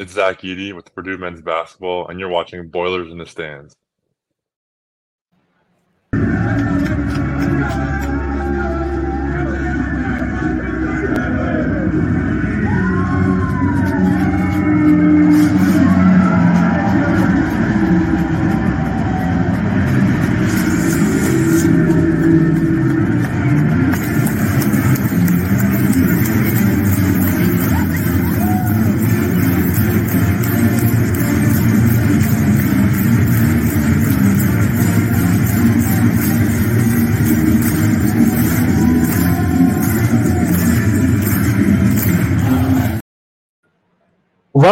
[0.00, 3.76] It's Zach Edey with Purdue men's basketball, and you're watching Boilers in the Stands.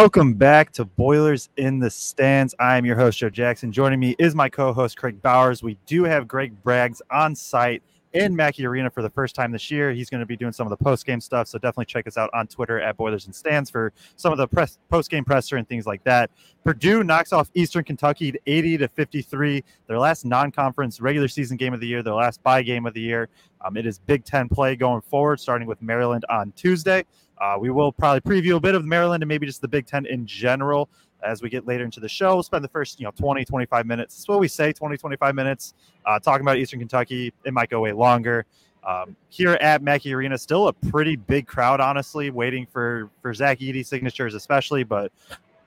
[0.01, 2.55] Welcome back to Boilers in the Stands.
[2.57, 3.69] I am your host, Joe Jackson.
[3.69, 5.61] Joining me is my co host, Kraig Bowers.
[5.61, 9.69] We do have Greg Braggs on site in Mackey Arena for the first time this
[9.69, 9.91] year.
[9.91, 11.49] He's going to be doing some of the post game stuff.
[11.49, 14.47] So definitely check us out on Twitter at Boilers and Stands for some of the
[14.47, 16.31] press, post game presser and things like that.
[16.63, 21.73] Purdue knocks off Eastern Kentucky 80 to 53, their last non conference regular season game
[21.73, 23.27] of the year, their last bye game of the year.
[23.65, 27.03] Um, it is Big Ten play going forward, starting with Maryland on Tuesday.
[27.39, 30.05] Uh, we will probably preview a bit of Maryland and maybe just the Big Ten
[30.05, 30.89] in general
[31.23, 32.33] as we get later into the show.
[32.33, 34.15] We'll spend the first, you know, 20, 25 minutes.
[34.15, 35.73] That's what we say, 20, 25 minutes,
[36.05, 37.33] uh, talking about Eastern Kentucky.
[37.43, 38.45] It might go way longer.
[38.83, 43.59] Um, here at Mackey Arena, still a pretty big crowd, honestly, waiting for for Zach
[43.59, 45.11] Edey signatures, especially, but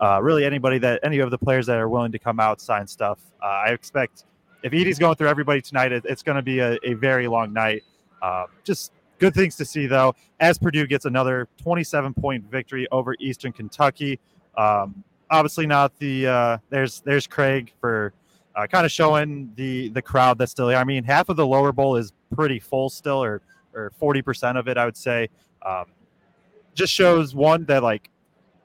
[0.00, 2.86] uh, really anybody that any of the players that are willing to come out sign
[2.86, 3.20] stuff.
[3.42, 4.24] Uh, I expect
[4.62, 7.52] if Edey's going through everybody tonight, it, it's going to be a, a, very long
[7.52, 7.82] night.
[8.22, 8.92] Uh, just
[9.22, 14.18] Good things to see, though, as Purdue gets another 27 point victory over Eastern Kentucky.
[14.58, 18.14] Um, obviously, not the uh, there's there's Craig for
[18.56, 20.76] uh, kind of showing the the crowd that's still here.
[20.76, 23.42] I mean, half of the lower bowl is pretty full still, or
[23.72, 25.28] or 40 percent of it, I would say.
[25.64, 25.84] Um,
[26.74, 28.10] just shows one that like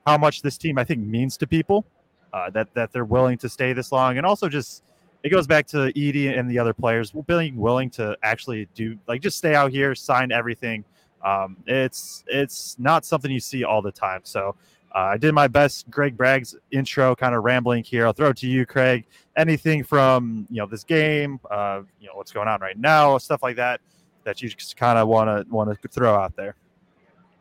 [0.08, 1.86] how much this team I think means to people,
[2.33, 4.81] uh, that that they're willing to stay this long, and also just
[5.23, 9.22] it goes back to Edey and the other players being willing to actually do like
[9.22, 10.83] just stay out here, sign everything.
[11.23, 14.22] Um, it's it's not something you see all the time.
[14.23, 14.55] So
[14.95, 18.05] uh, I did my best, Greg Braggs' intro, kind of rambling here.
[18.05, 19.05] I'll throw it to you, Kraig.
[19.36, 23.44] Anything from you know this game, uh, you know what's going on right now, stuff
[23.44, 23.82] like that,
[24.23, 26.55] that you just kind of want to want to throw out there.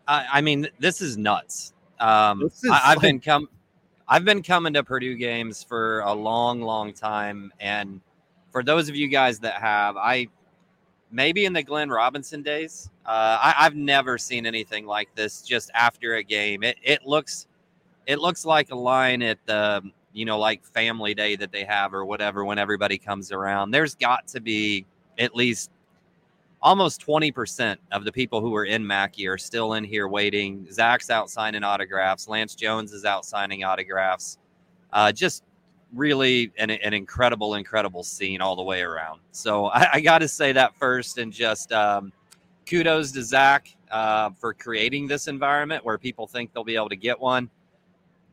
[0.08, 1.72] I, I mean, this is nuts.
[2.00, 3.48] Um, this is I, have like, been come.
[4.08, 7.52] I've been coming to Purdue games for a long, long time.
[7.58, 8.00] And
[8.52, 10.28] for those of you guys that have, I
[11.10, 15.70] maybe in the Glenn Robinson days, uh, I, have never seen anything like this just
[15.74, 16.62] after a game.
[16.62, 17.46] It, it looks
[18.06, 21.92] it looks like a line at the you know like family day that they have
[21.92, 23.72] or whatever when everybody comes around.
[23.72, 24.86] There's got to be
[25.18, 25.70] at least
[26.62, 30.66] almost 20% of the people who are in Mackey are still in here waiting.
[30.72, 32.28] Zach's out signing autographs.
[32.28, 34.38] Lance Jones is out signing autographs.
[34.92, 35.44] Uh, just
[35.92, 39.20] really an, an, incredible, incredible scene all the way around.
[39.32, 42.12] So I, I got to say that first and just um,
[42.68, 46.96] kudos to Zach uh, for creating this environment where people think they'll be able to
[46.96, 47.50] get one.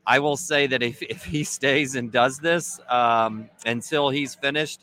[0.06, 4.82] I will say that if, if he stays and does this um, until he's finished,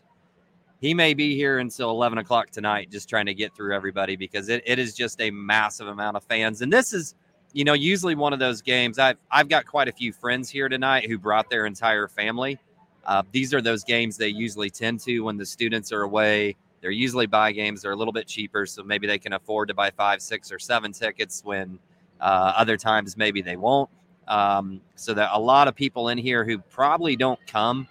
[0.80, 4.48] he may be here until 11 o'clock tonight just trying to get through everybody because
[4.48, 6.62] it, it is just a massive amount of fans.
[6.62, 7.14] And this is
[7.52, 8.98] you know usually one of those games.
[8.98, 12.58] I've, I've got quite a few friends here tonight who brought their entire family.
[13.04, 16.56] Uh, these are those games they usually tend to when the students are away.
[16.80, 17.82] They're usually bye games.
[17.82, 20.58] They're a little bit cheaper so maybe they can afford to buy five six or
[20.58, 21.78] seven tickets when
[22.20, 23.90] uh, other times maybe they won't.
[24.28, 27.88] Um, so that a lot of people in here who probably don't come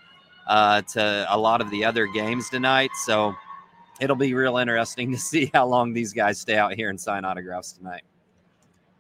[0.50, 2.90] uh, to a lot of the other games tonight.
[3.06, 3.34] So
[4.02, 7.24] it'll be real interesting to see how long these guys stay out here and sign
[7.24, 8.02] autographs tonight.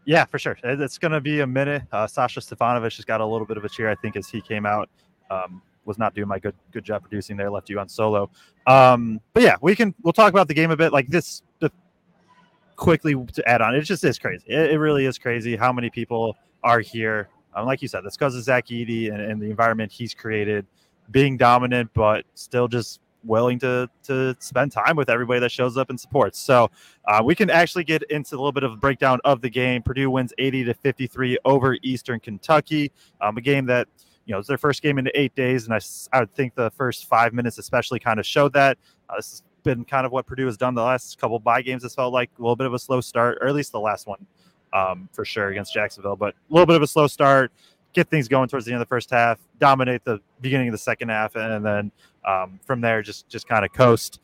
[0.05, 0.57] Yeah, for sure.
[0.63, 1.83] It's going to be a minute.
[1.91, 4.41] Uh, Sasha Stefanovic has got a little bit of a cheer, I think, as he
[4.41, 4.89] came out.
[5.29, 7.49] Um, was not doing my good good job producing there.
[7.49, 8.29] Left you on solo.
[8.67, 10.91] Um, but yeah, we can we'll talk about the game a bit.
[10.91, 11.41] Like this,
[12.79, 14.45] quickly to add on, it just is crazy.
[14.47, 17.29] It, it really is crazy how many people are here.
[17.53, 20.65] Um, like you said, that's because of Zach Edey and, and the environment he's created
[21.11, 25.89] being dominant, but still just willing to to spend time with everybody that shows up
[25.89, 26.39] and supports.
[26.39, 26.69] So
[27.05, 29.81] uh, we can actually get into a little bit of a breakdown of the game.
[29.83, 32.91] Purdue wins 80 to 53 over Eastern Kentucky,
[33.21, 33.87] um, a game that
[34.25, 35.79] you know it's their first game in eight days, and I,
[36.17, 38.77] I think the first five minutes especially kind of showed that.
[39.09, 41.83] Uh, this has been kind of what Purdue has done the last couple bye games.
[41.83, 44.07] This felt like a little bit of a slow start, or at least the last
[44.07, 44.25] one
[44.73, 47.51] um, for sure against Jacksonville, but a little bit of a slow start
[47.93, 50.77] get things going towards the end of the first half, dominate the beginning of the
[50.77, 51.91] second half, and then
[52.25, 54.19] um, from there just just kind of coast.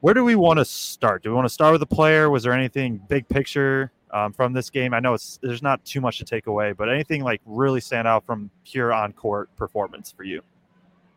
[0.00, 1.22] Where do we want to start?
[1.22, 2.28] Do we want to start with the player?
[2.28, 4.92] Was there anything big picture um, from this game?
[4.92, 8.06] I know it's there's not too much to take away, but anything like really stand
[8.06, 10.42] out from pure on court performance for you?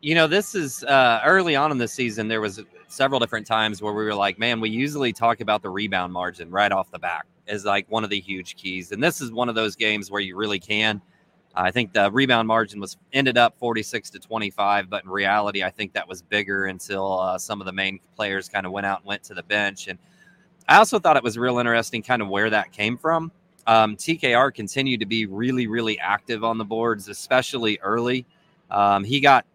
[0.02, 2.28] You know, this is uh, early on in the season.
[2.28, 5.70] There was several different times where we were like, "Man, we usually talk about the
[5.70, 9.22] rebound margin right off the back as like one of the huge keys," and this
[9.22, 11.02] is one of those games where you really can.
[11.56, 15.72] I think the rebound margin was ended up 46 to 25, but in reality, I
[15.72, 19.00] think that was bigger until uh, some of the main players kind of went out
[19.00, 19.88] and went to the bench.
[19.88, 19.98] And
[20.70, 23.32] I also thought it was real interesting, kind of where that came from.
[23.66, 28.28] Um, TKR continued to be really, really active on the boards, especially early.
[28.70, 29.46] Um, he got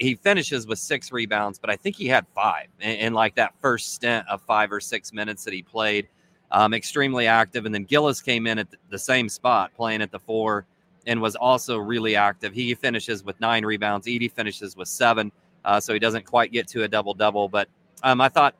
[0.00, 3.54] he finishes with six rebounds, but I think he had five in, in, like that
[3.60, 6.08] first stint of five or six minutes that he played.
[6.50, 10.18] Um, extremely active, and then Gillis came in at the same spot, playing at the
[10.18, 10.66] four,
[11.06, 12.52] and was also really active.
[12.52, 14.06] He finishes with nine rebounds.
[14.06, 15.32] Edey finishes with seven,
[15.64, 17.48] uh, so he doesn't quite get to a double double.
[17.48, 17.68] But
[18.02, 18.54] um, I thought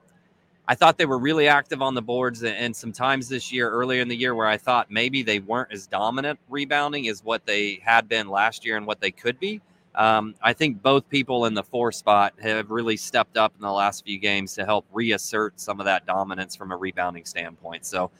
[0.66, 4.00] I thought they were really active on the boards, and some times this year, earlier
[4.00, 7.80] in the year, where I thought maybe they weren't as dominant rebounding as what they
[7.84, 9.60] had been last year and what they could be.
[9.94, 13.72] Um, I think both people in the four spot have really stepped up in the
[13.72, 17.84] last few games to help reassert some of that dominance from a rebounding standpoint.
[17.84, 18.10] So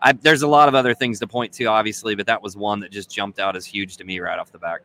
[0.00, 2.80] I, there's a lot of other things to point to, obviously, but that was one
[2.80, 4.82] that just jumped out as huge to me right off the back.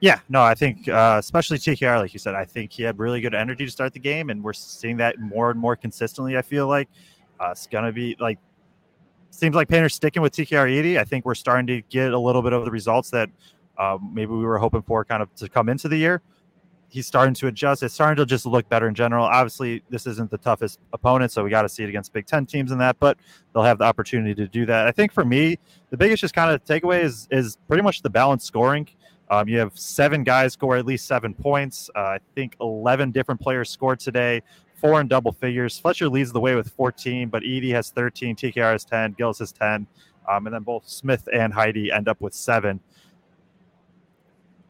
[0.00, 3.20] Yeah, no, I think uh, especially TKR, like you said, I think he had really
[3.20, 6.36] good energy to start the game, and we're seeing that more and more consistently.
[6.36, 6.88] I feel like
[7.40, 8.38] uh, it's gonna be like
[9.30, 10.98] seems like Painter's sticking with TKR Edey.
[10.98, 13.30] I think we're starting to get a little bit of the results that
[13.78, 16.22] uh, maybe we were hoping for, kind of to come into the year.
[16.88, 17.82] He's starting to adjust.
[17.82, 19.24] It's starting to just look better in general.
[19.24, 22.46] Obviously, this isn't the toughest opponent, so we got to see it against Big Ten
[22.46, 23.00] teams in that.
[23.00, 23.18] But
[23.52, 24.86] they'll have the opportunity to do that.
[24.86, 25.58] I think for me,
[25.90, 28.88] the biggest just kind of takeaway is is pretty much the balanced scoring.
[29.30, 31.90] Um, you have seven guys score at least seven points.
[31.94, 34.42] Uh, I think 11 different players scored today,
[34.76, 35.78] four in double figures.
[35.78, 39.52] Fletcher leads the way with 14, but Edey has 13, TKR has 10, Gillis has
[39.52, 39.86] 10,
[40.28, 42.80] um, and then both Smith and Heide end up with seven.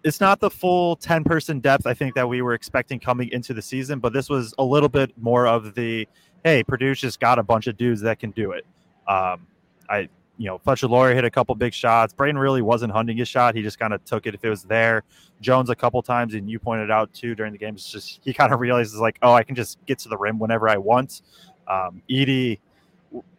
[0.05, 3.55] It's not the full 10 person depth I think that we were expecting coming into
[3.55, 6.07] the season, but this was a little bit more of the
[6.45, 8.67] hey, Purdue's just got a bunch of dudes that can do it.
[9.09, 9.47] Um,
[9.89, 12.13] I you know, Fletcher Loyer hit a couple big shots.
[12.13, 13.55] Braden really wasn't hunting his shot.
[13.55, 15.05] He just kind of took it if it was there.
[15.41, 17.75] Jones a couple times, and you pointed out too during the game.
[17.75, 20.39] It's just he kind of realizes like, oh, I can just get to the rim
[20.39, 21.23] whenever I want.
[21.69, 22.59] Um, Edey,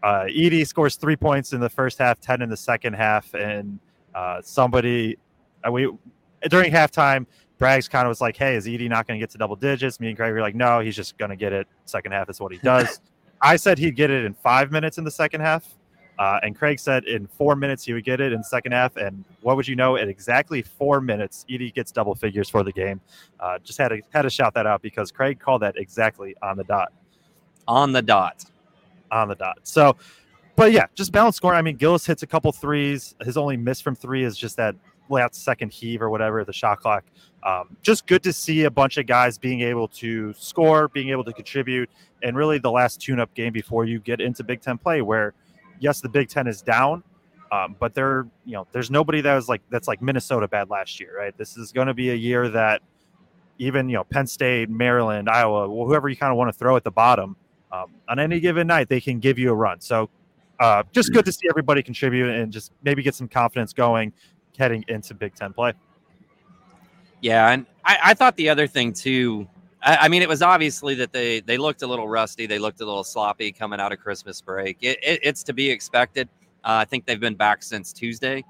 [0.04, 3.80] uh, Edey scores three points in the first half, ten in the second half, and
[4.14, 5.18] uh, somebody
[5.68, 5.92] uh, we
[6.50, 7.26] during halftime.
[7.60, 10.00] Braggs kind of was like, "Hey, is Edey not going to get to double digits?"
[10.00, 11.68] Me and Greg were like, "No, he's just going to get it.
[11.86, 13.00] Second half is what he does."
[13.42, 15.76] I said he'd get it in five minutes in the second half.
[16.18, 18.96] Uh, and Kraig said in four minutes he would get it in second half.
[18.96, 19.98] And what would you know?
[19.98, 23.02] At exactly four minutes, Edey gets double figures for the game.
[23.40, 26.58] Uh, just had to had to shout that out because Kraig called that exactly on
[26.58, 26.94] the dot.
[27.68, 28.46] On the dot.
[29.12, 29.60] On the dot.
[29.64, 29.98] So,
[30.56, 31.58] but yeah, just balance scoring.
[31.58, 33.16] I mean, Gillis hits a couple threes.
[33.22, 34.76] His only miss from three is just that
[35.10, 37.06] last second heave or whatever the shot clock.
[37.44, 41.24] Um, just good to see a bunch of guys being able to score, being able
[41.24, 41.90] to contribute,
[42.24, 45.34] and really the last tune-up game before you get into Big Ten play where
[45.80, 47.04] yes, the Big Ten is down,
[47.52, 51.00] um, but there, you know, there's nobody that was like that's like Minnesota bad last
[51.00, 51.38] year, right?
[51.38, 52.82] This is going to be a year that
[53.58, 56.84] even you know Penn State, Maryland, Iowa, whoever you kind of want to throw at
[56.84, 57.36] the bottom
[57.72, 59.80] um, on any given night, they can give you a run.
[59.80, 60.10] So
[60.60, 64.14] uh, just good to see everybody contribute and just maybe get some confidence going
[64.58, 65.74] heading into Big Ten play.
[67.22, 69.48] Yeah, and I, I thought the other thing too
[69.86, 72.48] I, I, mean, it was obviously that they they looked a little rusty.
[72.48, 74.78] They looked a little sloppy coming out of Christmas break.
[74.82, 76.28] It, it, it's to be expected.
[76.64, 78.44] Uh, I think they've been back since Tuesday,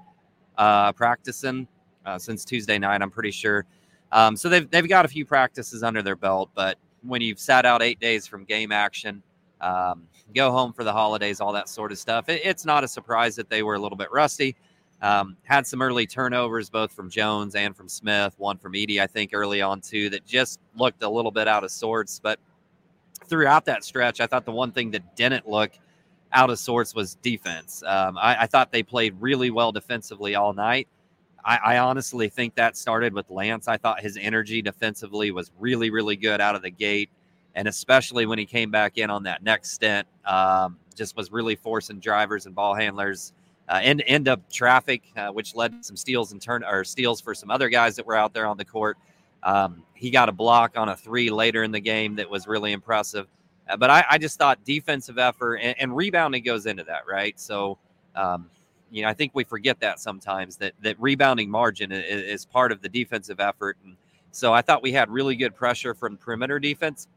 [0.56, 1.68] uh, practicing
[2.06, 3.02] uh, since Tuesday night.
[3.02, 3.66] I'm pretty sure.
[4.12, 6.50] Um, so they've they've got a few practices under their belt.
[6.54, 9.22] But when you've sat out eight days from game action,
[9.60, 12.88] um, go home for the holidays, all that sort of stuff, it, it's not a
[12.88, 14.56] surprise that they were a little bit rusty.
[15.02, 19.06] Um, had some early turnovers, both from Jones and from Smith, one from Edey, I
[19.06, 22.18] think, early on, too, that just looked a little bit out of sorts.
[22.18, 22.38] But
[23.26, 25.72] throughout that stretch, I thought the one thing that didn't look
[26.32, 27.82] out of sorts was defense.
[27.86, 30.88] Um, I, I, thought they played really well defensively all night.
[31.44, 33.68] I, I, honestly think that started with Lance.
[33.68, 37.10] I thought his energy defensively was really, really good out of the gate.
[37.54, 41.54] And especially when he came back in on that next stint, um, just was really
[41.54, 43.32] forcing drivers and ball handlers
[43.68, 47.20] uh, end end up traffic, uh, which led to some steals and turn or steals
[47.20, 48.96] for some other guys that were out there on the court.
[49.42, 52.72] Um, he got a block on a three later in the game that was really
[52.72, 53.28] impressive.
[53.68, 57.38] Uh, but I, I, just thought defensive effort and, and, rebounding goes into that, right?
[57.38, 57.78] So,
[58.14, 58.48] um,
[58.90, 62.70] you know, I think we forget that sometimes that that rebounding margin is, is, part
[62.70, 63.76] of the defensive effort.
[63.84, 63.96] And
[64.30, 67.08] so I thought we had really good pressure from perimeter defense,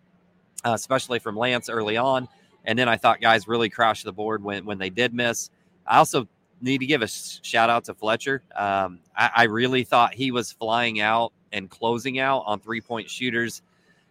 [0.65, 2.27] uh, especially from Lance early on.
[2.65, 5.51] And then I thought guys really crashed the board when when they did miss.
[5.85, 6.27] I also
[6.61, 8.43] need to give a shout out to Fletcher.
[8.55, 13.09] Um, I, I, really thought he was flying out and closing out on three point
[13.09, 13.61] shooters.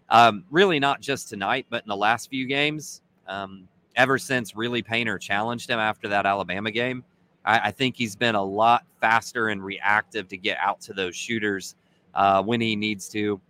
[0.09, 3.03] Um, really, not just tonight, but in the last few games.
[3.27, 7.05] Um, ever since really Painter challenged him after that Alabama game,
[7.45, 11.15] I, I, think he's been a lot faster and reactive to get out to those
[11.15, 11.75] shooters
[12.15, 13.41] uh, when he needs to.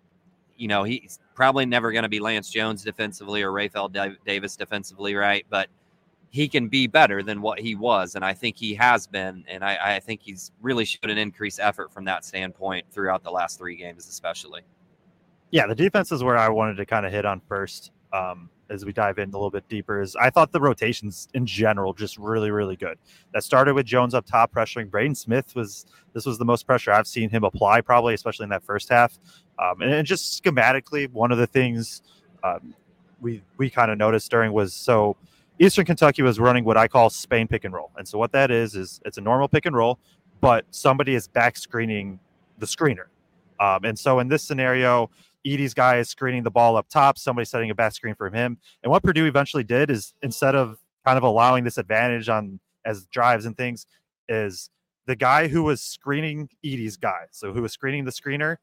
[0.56, 5.14] You know, he's probably never going to be Lance Jones defensively or Rapheal Davis defensively,
[5.14, 5.46] right?
[5.48, 5.68] But
[6.30, 9.64] he can be better than what he was, and I think he has been, and
[9.64, 13.58] I, I think he's really showed an increased effort from that standpoint throughout the last
[13.58, 14.62] three games, especially.
[15.50, 17.92] Yeah, the defense is where I wanted to kind of hit on first.
[18.12, 21.46] Um, as we dive in a little bit deeper is I thought the rotations in
[21.46, 22.98] general just really really good.
[23.32, 26.92] That started with Jones up top pressuring Braden Smith was this was the most pressure
[26.92, 29.18] I've seen him apply probably especially in that first half.
[29.58, 32.02] Um, and, and, just schematically one of the things
[32.44, 32.74] um,
[33.20, 35.16] we we kind of noticed during was so
[35.60, 37.90] Eastern Kentucky was running what I call Spain pick and roll.
[37.96, 39.98] And so what that is is it's a normal pick and roll,
[40.40, 42.20] but somebody is back screening
[42.58, 43.06] the screener.
[43.58, 45.10] Um, and so in this scenario,
[45.44, 48.58] Edey's guy is screening the ball up top, somebody setting a back screen for him.
[48.82, 53.06] And what Purdue eventually did is instead of kind of allowing this advantage on as
[53.06, 53.86] drives and things,
[54.28, 54.70] is
[55.06, 58.56] the guy who was screening Edey's guy, so who was screening the screener,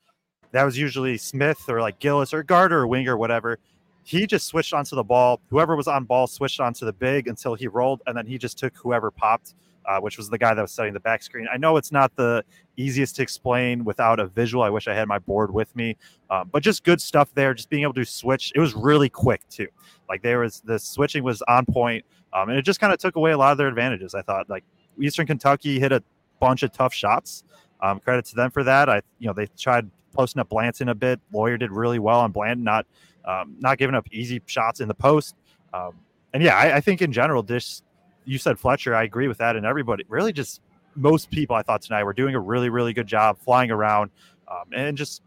[0.51, 3.59] that was usually Smith or like Gillis or Garter or Winger or whatever
[4.05, 5.41] he just switched onto the ball.
[5.49, 8.55] Whoever was on ball switched onto the big until he rolled, and then he just
[8.55, 11.47] took whoever popped, uh, which was the guy that was setting the back screen.
[11.51, 12.45] I know it's not the
[12.77, 14.63] easiest to explain without a visual.
[14.63, 15.97] I wish I had my board with me,
[16.29, 17.55] um, but just good stuff there.
[17.55, 18.51] Just being able to switch.
[18.53, 19.67] It was really quick too.
[20.07, 23.15] Like there was the switching was on point, um, and it just kind of took
[23.15, 24.13] away a lot of their advantages.
[24.13, 24.63] I thought like
[25.01, 26.03] Eastern Kentucky hit a
[26.39, 27.43] bunch of tough shots.
[27.81, 28.87] Um, credit to them for that.
[28.87, 31.19] I you know they tried posting up Blanton a bit.
[31.33, 32.85] Loyer did really well on Blanton, not
[33.25, 35.35] um, not giving up easy shots in the post.
[35.73, 35.93] Um,
[36.33, 37.81] and yeah, I, I, think in general, this
[38.25, 40.61] you said Fletcher, I agree with that, and everybody really just
[40.95, 44.11] most people I thought tonight were doing a really really good job flying around
[44.47, 45.21] um, and just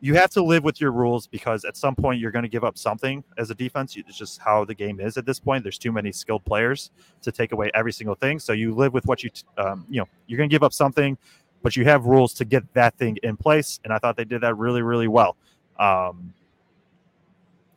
[0.00, 2.64] you have to live with your rules because at some point you're going to give
[2.64, 3.96] up something as a defense.
[3.96, 5.62] It's just how the game is at this point.
[5.62, 6.90] There's too many skilled players
[7.22, 8.38] to take away every single thing.
[8.38, 11.18] So you live with what you, um, you know, you're going to give up something,
[11.62, 13.78] but you have rules to get that thing in place.
[13.84, 15.36] And I thought they did that really, really well.
[15.78, 16.32] Um,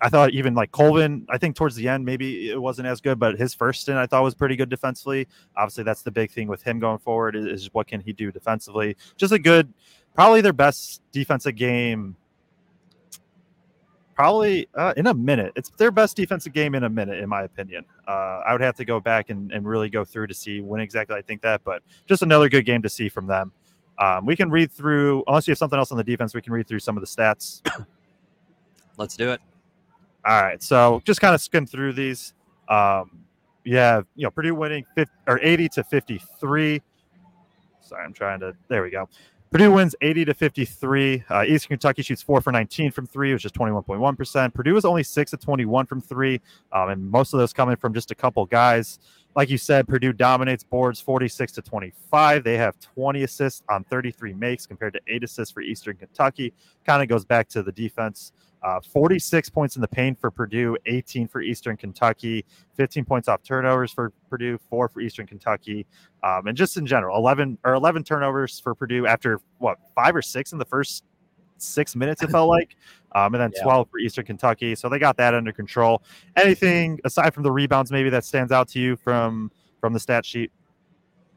[0.03, 3.17] I thought even like Colvin, I think towards the end maybe it wasn't as good,
[3.17, 5.29] but his first stint I thought was pretty good defensively.
[5.55, 8.29] Obviously, that's the big thing with him going forward is, is what can he do
[8.29, 8.97] defensively.
[9.15, 9.73] Just a good,
[10.13, 12.17] probably their best defensive game.
[14.13, 15.53] Probably uh, in a minute.
[15.55, 17.85] It's their best defensive game in a minute, in my opinion.
[18.05, 20.81] Uh, I would have to go back and, and really go through to see when
[20.81, 23.53] exactly I think that, but just another good game to see from them.
[23.97, 26.51] Um, we can read through, unless you have something else on the defense, we can
[26.51, 27.61] read through some of the stats.
[28.97, 29.39] Let's do it.
[30.25, 32.33] All right, so just kind of skim through these.
[32.69, 33.19] Um,
[33.65, 36.81] yeah, you know, Purdue winning 50, or 80 to 53.
[37.81, 38.53] Sorry, I'm trying to.
[38.69, 39.09] There we go.
[39.53, 41.23] Purdue wins 80 to 53.
[41.29, 44.51] Uh, Eastern Kentucky shoots four for 19 from three, which is 21.1%.
[44.51, 47.93] Purdue is only six to 21 from three, um, and most of those coming from
[47.93, 48.97] just a couple guys.
[49.35, 52.43] Like you said, Purdue dominates boards 46 to 25.
[52.43, 56.51] They have 20 assists on 33 makes compared to eight assists for Eastern Kentucky.
[56.83, 58.31] Kind of goes back to the defense.
[58.63, 63.43] Uh, 46 points in the paint for Purdue, 18 for Eastern Kentucky, 15 points off
[63.43, 65.85] turnovers for Purdue, four for Eastern Kentucky,
[66.23, 70.21] um, and just in general, 11 or 11 turnovers for Purdue after what five or
[70.21, 71.03] six in the first
[71.57, 72.23] six minutes.
[72.23, 72.77] It felt like,
[73.13, 73.63] um, and then yeah.
[73.63, 74.75] 12 for Eastern Kentucky.
[74.75, 76.01] So they got that under control.
[76.37, 79.51] Anything aside from the rebounds, maybe that stands out to you from
[79.81, 80.51] from the stat sheet?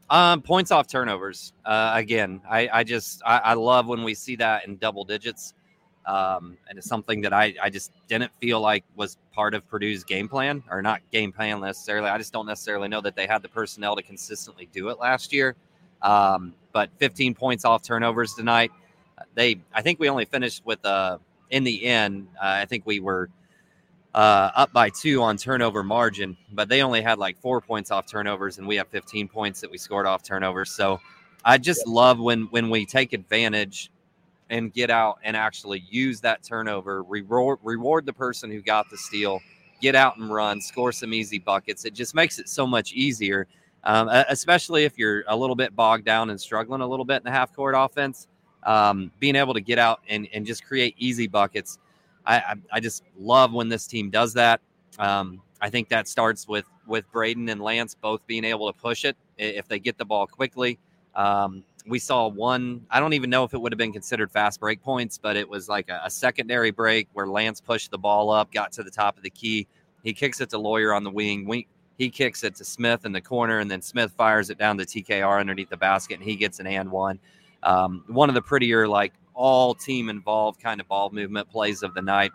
[0.09, 1.51] Um, points off turnovers.
[1.65, 5.53] Uh, again, I, I just I, I love when we see that in double digits.
[6.07, 10.05] Um, and it's something that I, I just didn't feel like was part of Purdue's
[10.05, 12.09] game plan or not game plan necessarily.
[12.09, 15.33] I just don't necessarily know that they had the personnel to consistently do it last
[15.33, 15.55] year.
[16.01, 18.71] Um, but 15 points off turnovers tonight.
[19.35, 21.17] They, I think we only finished with, uh,
[21.49, 23.29] in the end, uh, I think we were
[24.13, 28.07] uh, up by two on turnover margin, but they only had like four points off
[28.07, 30.71] turnovers, and we have 15 points that we scored off turnovers.
[30.71, 30.99] So
[31.43, 33.91] I just love when when we take advantage
[34.49, 38.97] and get out and actually use that turnover, reward reward the person who got the
[38.97, 39.39] steal,
[39.81, 41.85] get out and run, score some easy buckets.
[41.85, 43.47] It just makes it so much easier,
[43.83, 47.23] um, especially if you're a little bit bogged down and struggling a little bit in
[47.23, 48.27] the half court offense.
[48.63, 51.79] Um, being able to get out and, and just create easy buckets.
[52.25, 54.59] I, I, I just love when this team does that.
[54.99, 59.05] Um, I think that starts with with Braden and Lance both being able to push
[59.05, 60.79] it if they get the ball quickly.
[61.15, 62.85] Um, we saw one.
[62.91, 65.47] I don't even know if it would have been considered fast break points, but it
[65.47, 68.91] was like a, a, secondary break where Lance pushed the ball up, got to the
[68.91, 69.67] top of the key.
[70.03, 71.45] He kicks it to Loyer on the wing.
[71.45, 71.65] wing
[71.97, 74.85] He kicks it to Smith in the corner, and then Smith fires it down to
[74.85, 77.19] TKR underneath the basket, and he gets an and one.
[77.63, 81.93] Um, one of the prettier, like all team involved kind of ball movement plays of
[81.93, 82.31] the night.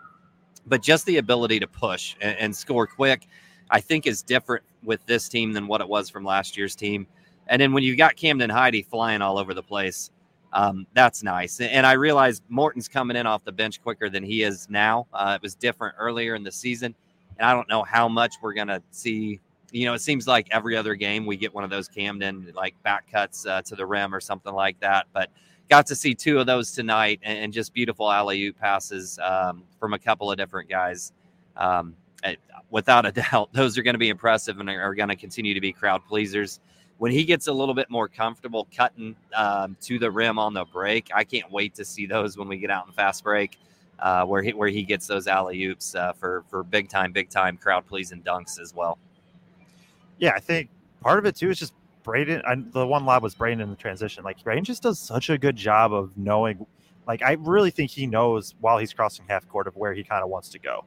[0.65, 3.27] But just the ability to push and, and score quick,
[3.69, 7.05] I think, is different with this team than what it was from last year's team.
[7.47, 10.11] And then when you got Camden Heide flying all over the place,
[10.53, 11.59] um, that's nice.
[11.59, 15.07] And I realize Morton's coming in off the bench quicker than he is now.
[15.11, 16.95] Uh, it was different earlier in the season.
[17.37, 19.39] And I don't know how much we're going to see.
[19.71, 22.75] You know, it seems like every other game we get one of those Camden like
[22.83, 25.07] back cuts uh, to the rim or something like that.
[25.11, 25.31] But
[25.69, 29.63] got to see two of those tonight and, and just beautiful alley oop passes um,
[29.79, 31.11] from a couple of different guys.
[31.57, 31.95] Um,
[32.69, 35.61] without a doubt, those are going to be impressive and are going to continue to
[35.61, 36.59] be crowd pleasers
[37.03, 40.63] when he gets a little bit more comfortable cutting um, to the rim on the
[40.63, 43.59] break, I can't wait to see those when we get out in fast break,
[43.99, 47.29] uh, where he where he gets those alley oops uh, for for big time, big
[47.29, 48.97] time crowd pleasing dunks as well.
[50.17, 50.69] Yeah, I think
[51.01, 52.41] part of it too is just Braden.
[52.47, 54.23] I, the one lob was Braden in the transition.
[54.23, 56.65] Like Braden just does such a good job of knowing.
[57.05, 60.23] Like I really think he knows while he's crossing half court of where he kind
[60.23, 60.85] of wants to go.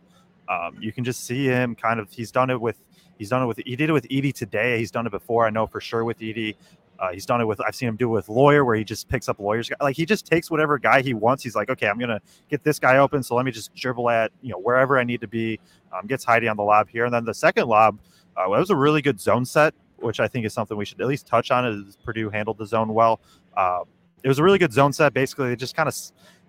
[0.48, 2.10] Um, you can just see him kind of.
[2.10, 2.78] He's done it with
[3.18, 4.78] He's done it with he did it with Edey today.
[4.78, 5.46] He's done it before.
[5.46, 6.54] I know for sure with Edey.
[6.98, 9.08] Uh, he's done it with I've seen him do it with Loyer where he just
[9.08, 11.42] picks up Loyer's like he just takes whatever guy he wants.
[11.42, 14.32] He's like, okay, I'm gonna get this guy open, so let me just dribble at
[14.42, 15.60] you know wherever I need to be.
[15.92, 17.98] Um, gets Heide on the lob here, and then the second lob
[18.36, 21.00] uh, well, was a really good zone set, which I think is something we should
[21.00, 21.66] at least touch on.
[21.66, 23.20] Is Purdue handled the zone well?
[23.56, 23.80] Uh,
[24.22, 25.12] it was a really good zone set.
[25.14, 25.94] Basically, they just kind of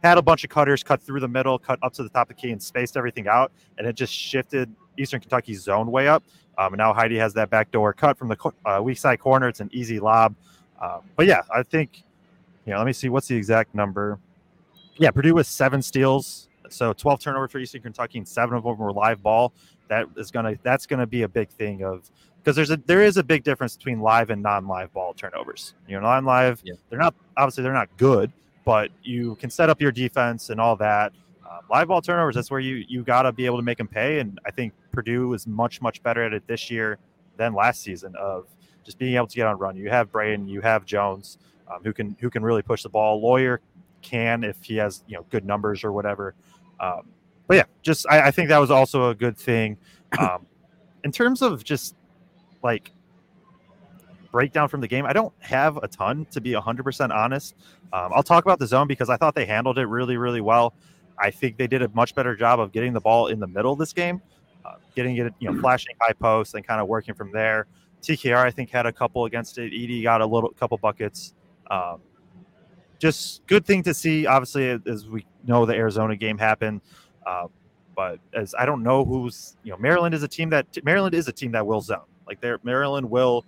[0.04, 2.36] had a bunch of cutters cut through the middle, cut up to the top of
[2.36, 6.24] the key, and spaced everything out, and it just shifted Eastern Kentucky's zone way up.
[6.58, 9.48] Um, and now Heide has that backdoor cut from the uh, weak side corner.
[9.48, 10.36] It's an easy lob.
[10.82, 12.04] Um, but yeah, I think,
[12.66, 14.20] you know, let me see what's the exact number.
[14.98, 18.78] Yeah, Purdue was seven steals, so 12 turnovers for Eastern Kentucky, and seven of them
[18.78, 19.54] were live ball.
[19.90, 22.10] That is gonna that's gonna be a big thing of
[22.44, 25.76] because there's a there is a big difference between live and non-live ball turnovers.
[25.88, 26.74] You know, non-live, yeah.
[26.90, 28.32] they're not obviously they're not good,
[28.66, 31.14] but you can set up your defense and all that.
[31.46, 33.88] Uh, live ball turnovers, that's where you you got to be able to make them
[33.88, 34.20] pay.
[34.20, 36.98] And I think Purdue is much much better at it this year
[37.38, 38.48] than last season of
[38.84, 39.76] just being able to get on run.
[39.76, 41.38] You have Braden, you have Jones,
[41.72, 43.22] um, who can who can really push the ball.
[43.22, 43.62] Loyer
[44.02, 46.34] can if he has you know good numbers or whatever.
[46.80, 47.10] Um,
[47.46, 49.78] but yeah, just I, I, think that was also a good thing.
[50.18, 50.46] Um,
[51.04, 51.94] in terms of just
[52.64, 52.92] like
[54.32, 57.56] breakdown from the game, I don't have a ton to be 100% honest.
[57.92, 60.74] Um, I'll talk about the zone because I thought they handled it really, really well.
[61.20, 63.74] I think they did a much better job of getting the ball in the middle
[63.74, 64.22] of this game,
[64.96, 67.68] getting it, you know, flashing high post and kind of working from there.
[68.02, 69.72] TKR, I think, had a couple against it.
[69.72, 71.34] Edey got a little couple buckets.
[71.70, 72.00] Um,
[73.00, 74.26] just good thing to see.
[74.26, 76.82] Obviously, as we know, the Arizona game happened.
[77.26, 77.48] Uh,
[77.96, 81.28] but as I don't know who's, you know, Maryland is a team that Maryland is
[81.28, 82.06] a team that will zone.
[82.28, 83.44] Like they Maryland will,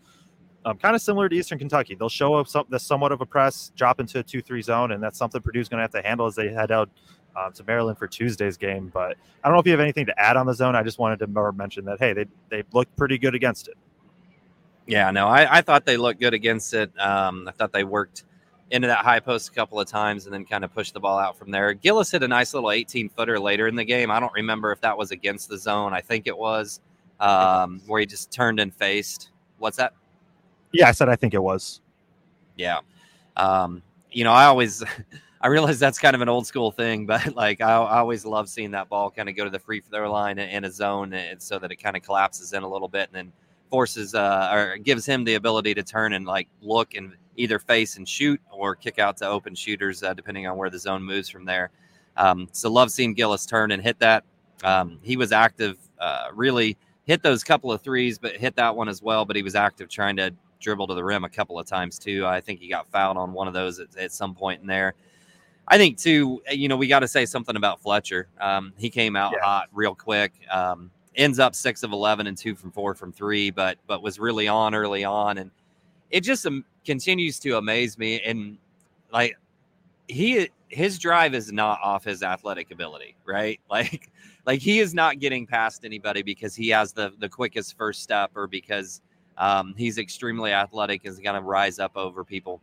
[0.65, 1.95] um, kind of similar to Eastern Kentucky.
[1.95, 5.01] They'll show up some, the somewhat of a press, drop into a two-three zone, and
[5.01, 6.89] that's something Purdue's going to have to handle as they head out
[7.35, 8.89] um, to Maryland for Tuesday's game.
[8.93, 10.75] But I don't know if you have anything to add on the zone.
[10.75, 13.77] I just wanted to mention that hey, they they looked pretty good against it.
[14.87, 16.91] Yeah, no, I, I thought they looked good against it.
[16.99, 18.23] Um, I thought they worked
[18.71, 21.17] into that high post a couple of times and then kind of pushed the ball
[21.17, 21.73] out from there.
[21.73, 24.11] Gillis hit a nice little 18 footer later in the game.
[24.11, 25.93] I don't remember if that was against the zone.
[25.93, 26.79] I think it was
[27.19, 29.29] um, where he just turned and faced.
[29.57, 29.93] What's that?
[30.71, 31.81] Yeah, I said I think it was.
[32.57, 32.79] Yeah.
[33.37, 34.83] Um, you know, I always
[35.41, 38.49] I realize that's kind of an old school thing, but like I, I always love
[38.49, 41.41] seeing that ball kind of go to the free throw line in a zone, and
[41.41, 43.33] so that it kind of collapses in a little bit, and then
[43.69, 47.97] forces uh, or gives him the ability to turn and like look and either face
[47.97, 51.29] and shoot or kick out to open shooters, uh, depending on where the zone moves
[51.29, 51.69] from there.
[52.17, 54.25] Um, so love seeing Gillis turn and hit that.
[54.63, 58.89] Um, he was active, uh, really hit those couple of threes, but hit that one
[58.89, 59.23] as well.
[59.23, 62.25] But he was active trying to dribble to the rim a couple of times too.
[62.25, 64.95] I think he got fouled on one of those at, at some point in there.
[65.69, 68.27] I think too, you know, we got to say something about Fletcher.
[68.41, 69.43] Um, he came out yeah.
[69.43, 70.33] hot real quick.
[70.51, 74.19] Um, ends up six of eleven and two from four from three, but but was
[74.19, 75.51] really on early on, and
[76.09, 78.19] it just um, continues to amaze me.
[78.21, 78.57] And
[79.13, 79.37] like
[80.07, 83.59] he, his drive is not off his athletic ability, right?
[83.69, 84.09] Like
[84.47, 88.31] like he is not getting past anybody because he has the the quickest first step
[88.35, 89.01] or because
[89.37, 92.59] um, he's extremely athletic and is going to rise up over people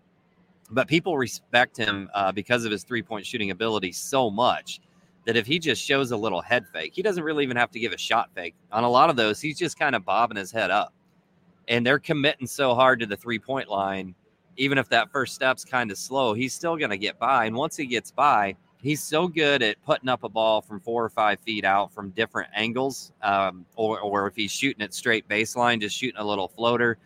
[0.70, 4.81] but people respect him uh, because of his three point shooting ability so much
[5.26, 7.81] that if he just shows a little head fake, he doesn't really even have to
[7.81, 8.55] give a shot fake.
[8.72, 10.92] On a lot of those, he's just kind of bobbing his head up.
[11.68, 14.14] And they're committing so hard to the three point line,
[14.57, 17.46] even if that first step's kind of slow, he's still going to get by.
[17.46, 21.05] And once he gets by, he's so good at putting up a ball from four
[21.05, 25.29] or five feet out from different angles, um, or, or if he's shooting it straight
[25.29, 26.98] baseline, just shooting a little floater,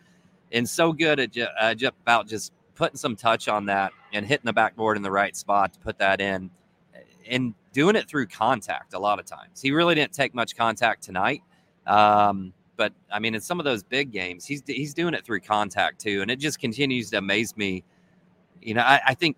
[0.51, 4.25] and so good at ju- uh, just about just putting some touch on that and
[4.25, 6.49] hitting the backboard in the right spot to put that in,
[7.27, 9.61] and doing it through contact a lot of times.
[9.61, 11.41] He really didn't take much contact tonight.
[11.87, 15.41] Um, but I mean, in some of those big games, he's he's doing it through
[15.41, 17.83] contact too, and it just continues to amaze me.
[18.61, 19.37] You know, I, I think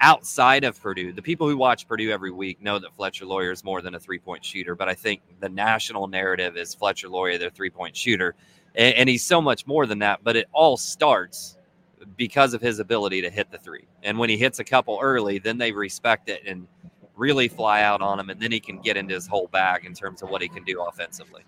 [0.00, 3.64] outside of Purdue, the people who watch Purdue every week know that Fletcher Loyer is
[3.64, 4.74] more than a three point shooter.
[4.74, 8.34] But I think the national narrative is Fletcher Loyer, their three point shooter.
[8.74, 10.20] And, and, he's so much more than that.
[10.22, 11.57] But it all starts
[12.16, 13.84] because of his ability to hit the three.
[14.02, 16.66] And when he hits a couple early, then they respect it and
[17.16, 18.30] really fly out on him.
[18.30, 20.64] And then he can get into his whole bag in terms of what he can
[20.64, 21.42] do offensively.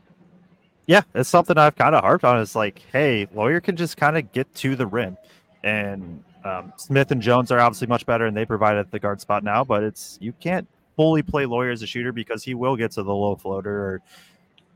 [0.87, 2.41] Yeah, it's something I've kind of harped on.
[2.41, 5.17] It's like, hey, Loyer can just kind of get to the rim.
[5.63, 9.21] And um, Smith and Jones are obviously much better, and they provide at the guard
[9.21, 9.63] spot now.
[9.63, 13.03] But it's you can't fully play Loyer as a shooter because he will get to
[13.03, 14.03] the low floater or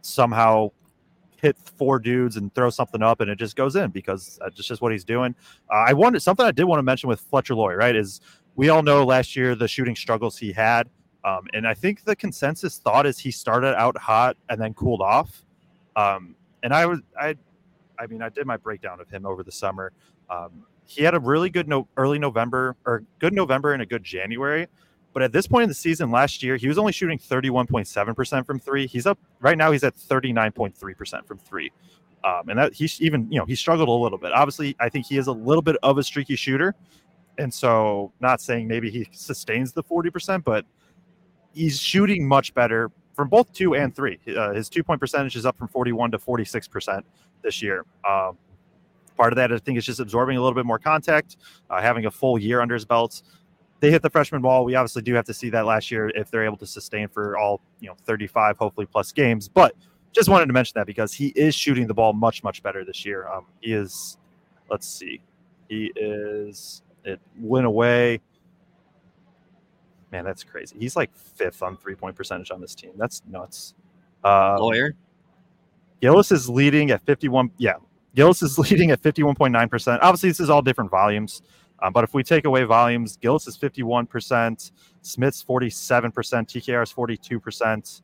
[0.03, 0.71] somehow
[1.45, 4.81] hit four dudes and throw something up, and it just goes in because that's just
[4.81, 5.35] what he's doing.
[5.71, 7.95] Uh, I wanted something I did want to mention with Fletcher Loyer, right?
[7.95, 8.23] Is
[8.57, 10.89] we all know last year the shooting struggles he had,
[11.23, 15.03] um, and I think the consensus thought is he started out hot and then cooled
[15.03, 15.45] off.
[15.97, 17.37] Um, and I was I,
[17.99, 19.93] I mean I did my breakdown of him over the summer.
[20.31, 24.03] Um, he had a really good no, early November or good November and a good
[24.03, 24.67] January.
[25.15, 28.59] But at this point in the season last year, he was only shooting 31.7% from
[28.59, 28.87] three.
[28.87, 31.73] He's up right now, he's at 39.3% from three.
[32.25, 34.33] Um, and that he's even, you know, he struggled a little bit.
[34.33, 36.75] Obviously, I think he is a little bit of a streaky shooter.
[37.39, 40.65] And so, not saying maybe he sustains the 40%, but
[41.53, 44.19] he's shooting much better from both two and three.
[44.37, 47.03] Uh, his two point percentage is up from 41 to 46%
[47.43, 47.85] this year.
[48.09, 48.37] Um,
[49.17, 51.37] Part of that, I think, is just absorbing a little bit more contact,
[51.71, 53.23] uh, having a full year under his belt.
[53.85, 54.65] They hit the freshman wall.
[54.65, 57.37] We obviously do have to see that last year if they're able to sustain for
[57.37, 59.47] all you know 35, hopefully plus games.
[59.47, 59.75] But
[60.11, 63.05] just wanted to mention that because he is shooting the ball much much better this
[63.05, 63.29] year.
[63.29, 64.17] Um, he is,
[64.71, 65.21] let's see,
[65.69, 68.23] he is it went away.
[70.11, 70.77] Man, that's crazy.
[70.79, 72.93] He's like fifth on three point percentage on this team.
[72.97, 73.75] That's nuts.
[74.25, 74.95] Uh, Loyer.
[76.01, 77.51] Gillis is leading at 51.
[77.59, 77.75] Yeah,
[78.15, 79.99] Gillis is leading at 51.9%.
[80.01, 81.43] Obviously, this is all different volumes.
[81.85, 84.71] Um, but if we take away volumes, Gillis is 51%,
[85.03, 88.03] Smith's 47%, TKR is 42%.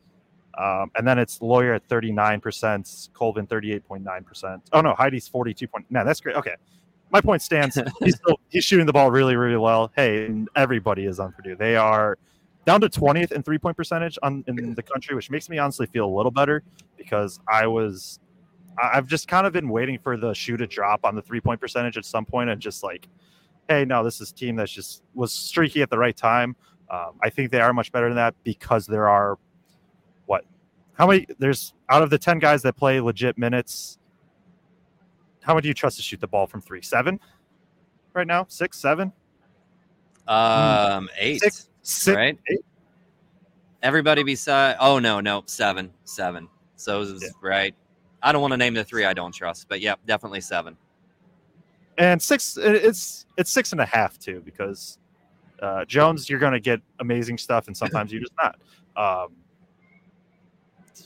[0.58, 4.60] Um, and then it's Loyer at 39%, Colvin 38.9%.
[4.74, 5.66] Oh no, Heide's 42.
[5.66, 6.36] Point, man, that's great.
[6.36, 6.56] Okay.
[7.10, 7.78] My point stands.
[8.04, 9.90] he's still he's shooting the ball really, really well.
[9.96, 11.56] Hey, everybody is on Purdue.
[11.56, 12.18] They are
[12.66, 15.86] down to 20th in three point percentage on in the country, which makes me honestly
[15.86, 16.62] feel a little better
[16.98, 18.20] because I was
[18.80, 21.60] I've just kind of been waiting for the shoe to drop on the three point
[21.60, 23.08] percentage at some point and just like,
[23.70, 26.56] hey, no, this is team that's just was streaky at the right time.
[26.90, 29.38] Um, I think they are much better than that because there are
[30.26, 30.44] what?
[30.94, 31.26] How many?
[31.38, 33.98] There's out of the 10 guys that play legit minutes,
[35.42, 36.82] how many do you trust to shoot the ball from three?
[36.82, 37.20] Seven
[38.12, 38.44] right now?
[38.48, 39.12] Six, seven?
[40.26, 41.40] Um, eight.
[41.40, 42.38] Six, six right?
[42.50, 42.60] Eight?
[43.82, 46.48] Everybody beside, oh, no, no, seven, seven.
[46.76, 47.28] So, yeah.
[47.40, 47.74] right.
[48.22, 50.76] I don't want to name the three I don't trust, but yeah, definitely seven.
[51.98, 54.98] And six, it's it's six and a half too, because
[55.60, 58.58] uh, Jones, you're going to get amazing stuff, and sometimes you're just not.
[58.96, 59.36] Um,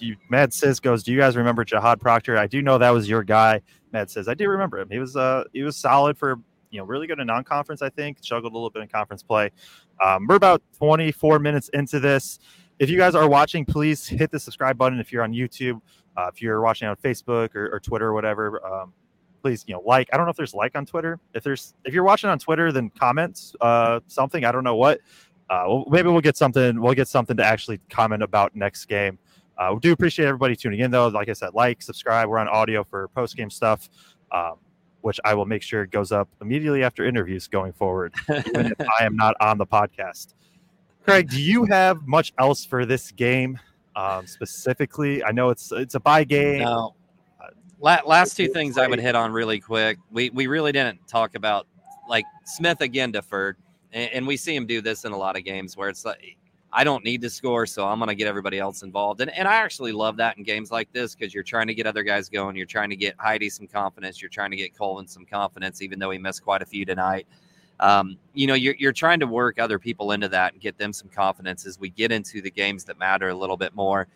[0.01, 2.37] you, Mad says goes, do you guys remember Jahaad Proctor?
[2.37, 3.61] I do know that was your guy.
[3.93, 4.91] Mad says I do remember him.
[4.91, 7.83] He was uh he was solid for you know really good in non-conference.
[7.83, 9.51] I think struggled a little bit in conference play.
[10.05, 12.39] Um, we're about 24 minutes into this.
[12.79, 14.99] If you guys are watching, please hit the subscribe button.
[14.99, 15.81] If you're on YouTube,
[16.17, 18.93] uh, if you're watching on Facebook or, or Twitter or whatever, um,
[19.45, 20.09] please you know like.
[20.13, 21.19] I don't know if there's like on Twitter.
[21.35, 24.45] If there's if you're watching on Twitter, then comment uh, something.
[24.45, 25.01] I don't know what.
[25.51, 26.81] Uh, well, maybe we'll get something.
[26.81, 29.19] We'll get something to actually comment about next game.
[29.59, 31.09] Uh, we do appreciate everybody tuning in, though.
[31.09, 32.29] Like I said, like, subscribe.
[32.29, 33.91] We're on audio for post game stuff,
[34.33, 34.55] um,
[35.03, 39.05] which I will make sure goes up immediately after interviews going forward, even if I
[39.05, 40.35] am not on the podcast.
[41.05, 43.61] Kraig, do you have much else for this game?
[43.97, 45.23] um, specifically?
[45.25, 46.61] I know it's it's a bye game.
[46.61, 46.95] No.
[47.81, 49.99] Last two things I would hit on really quick.
[50.11, 51.67] We we really didn't talk about
[52.09, 53.57] like Smith again deferred,
[53.93, 56.37] and, and we see him do this in a lot of games where it's like
[56.73, 59.21] I don't need to score, so I'm going to get everybody else involved.
[59.21, 61.87] And, and I actually love that in games like this because you're trying to get
[61.87, 62.57] other guys going.
[62.57, 64.21] You're trying to get Heide some confidence.
[64.21, 67.29] You're trying to get Colvin some confidence, even though he missed quite a few tonight
[67.81, 70.93] um, you know, you're, you're trying to work other people into that and get them
[70.93, 74.07] some confidence as we get into the games that matter a little bit more.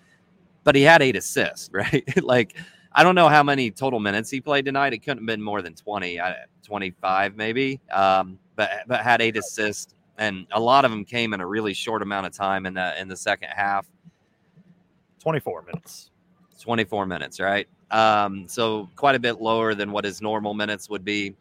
[0.64, 2.22] But he had eight assists, right?
[2.22, 2.56] like,
[2.98, 4.92] I don't know how many total minutes he played tonight.
[4.92, 6.18] It couldn't have been more than 20,
[6.64, 7.80] 25 maybe.
[7.92, 11.74] Um, but, but had eight assists, and a lot of them came in a really
[11.74, 13.86] short amount of time in the in the second half.
[15.20, 16.10] 24 minutes.
[16.60, 17.68] 24 minutes, right?
[17.92, 21.36] Um, so quite a bit lower than what his normal minutes would be.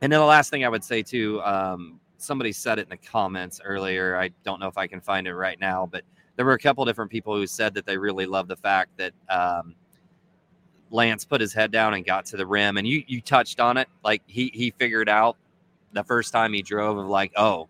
[0.00, 2.96] And then the last thing I would say too, um, somebody said it in the
[2.98, 4.16] comments earlier.
[4.16, 6.04] I don't know if I can find it right now, but
[6.36, 9.12] there were a couple different people who said that they really love the fact that
[9.28, 9.74] um,
[10.94, 12.76] Lance put his head down and got to the rim.
[12.76, 15.36] And you you touched on it, like he he figured out
[15.92, 17.68] the first time he drove of like, oh,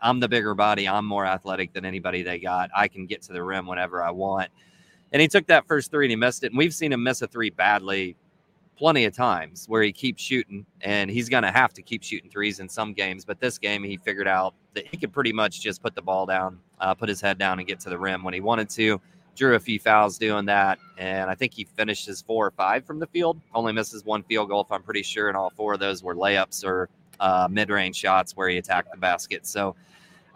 [0.00, 2.70] I'm the bigger body, I'm more athletic than anybody they got.
[2.76, 4.50] I can get to the rim whenever I want.
[5.12, 6.48] And he took that first three and he missed it.
[6.52, 8.14] And we've seen him miss a three badly
[8.76, 12.30] plenty of times where he keeps shooting and he's going to have to keep shooting
[12.30, 13.24] threes in some games.
[13.24, 16.26] But this game, he figured out that he could pretty much just put the ball
[16.26, 19.00] down, uh, put his head down, and get to the rim when he wanted to.
[19.38, 20.78] Drew a few fouls doing that.
[20.98, 24.48] And I think he finishes four or five from the field, only misses one field
[24.48, 25.28] goal, if I'm pretty sure.
[25.28, 26.88] And all four of those were layups or
[27.20, 29.46] uh, mid range shots where he attacked the basket.
[29.46, 29.76] So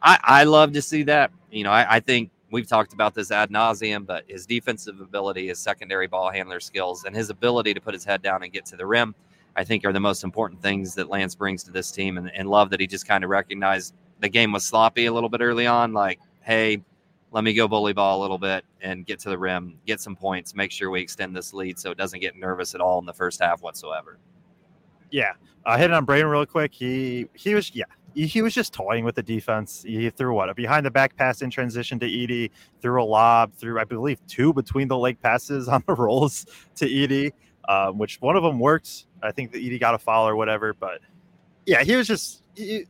[0.03, 1.33] I, I love to see that.
[1.51, 5.49] You know, I, I think we've talked about this ad nauseum, but his defensive ability,
[5.49, 8.65] his secondary ball handler skills, and his ability to put his head down and get
[8.67, 9.15] to the rim,
[9.57, 12.19] I think are the most important things that Lance brings to this team.
[12.19, 15.29] And, and love that he just kind of recognized the game was sloppy a little
[15.29, 15.93] bit early on.
[15.93, 16.83] Like, hey,
[17.33, 20.14] let me go bully ball a little bit and get to the rim, get some
[20.14, 23.07] points, make sure we extend this lead so it doesn't get nervous at all in
[23.07, 24.18] the first half whatsoever.
[25.11, 25.33] Yeah,
[25.64, 26.73] uh, hit on Braden real quick.
[26.73, 29.83] He he was yeah he was just toying with the defense.
[29.87, 33.55] He threw what a behind the back pass in transition to Edey, threw a lob,
[33.55, 37.33] threw I believe two between the leg passes on the rolls to Edey,
[37.68, 39.07] um, which one of them worked.
[39.23, 41.01] I think the Edey got a foul or whatever, but
[41.64, 42.85] yeah, he was just he,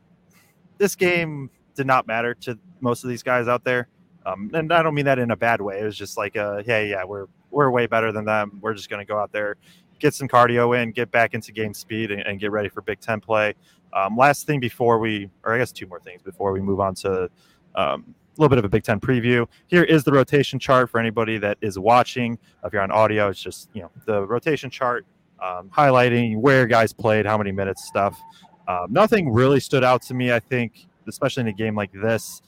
[0.77, 3.87] this game did not matter to most of these guys out there,
[4.25, 5.79] um, and I don't mean that in a bad way.
[5.79, 8.59] It was just like, uh, hey, yeah, we're we're way better than them.
[8.61, 9.57] We're just going to go out there,
[9.99, 12.99] get some cardio in, get back into game speed, and, and get ready for Big
[12.99, 13.53] Ten play.
[13.93, 16.95] Um, last thing before we, or I guess two more things before we move on
[16.95, 17.29] to
[17.75, 19.47] um, a little bit of a Big Ten preview.
[19.67, 22.39] Here is the rotation chart for anybody that is watching.
[22.63, 25.05] If you're on audio, it's just you know the rotation chart
[25.43, 28.19] um, highlighting where guys played, how many minutes, stuff.
[28.67, 30.31] Um, nothing really stood out to me.
[30.31, 32.41] I think, especially in a game like this,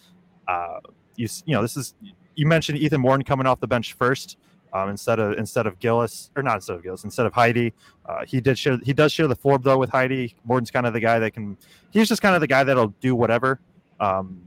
[0.48, 0.80] uh,
[1.16, 1.94] you you know this is
[2.36, 4.38] you mentioned Ethan Morton coming off the bench first
[4.74, 7.74] um, instead of instead of Gillis or not instead of Gillis instead of Heide.
[8.06, 10.34] Uh, he did share he does share the floor though with Heide.
[10.44, 11.58] Morton's kind of the guy that can
[11.92, 13.60] he's just kind of the guy that'll do whatever,
[14.00, 14.42] um,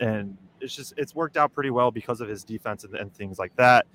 [0.00, 3.38] and it's just it's worked out pretty well because of his defense and, and things
[3.38, 3.86] like that.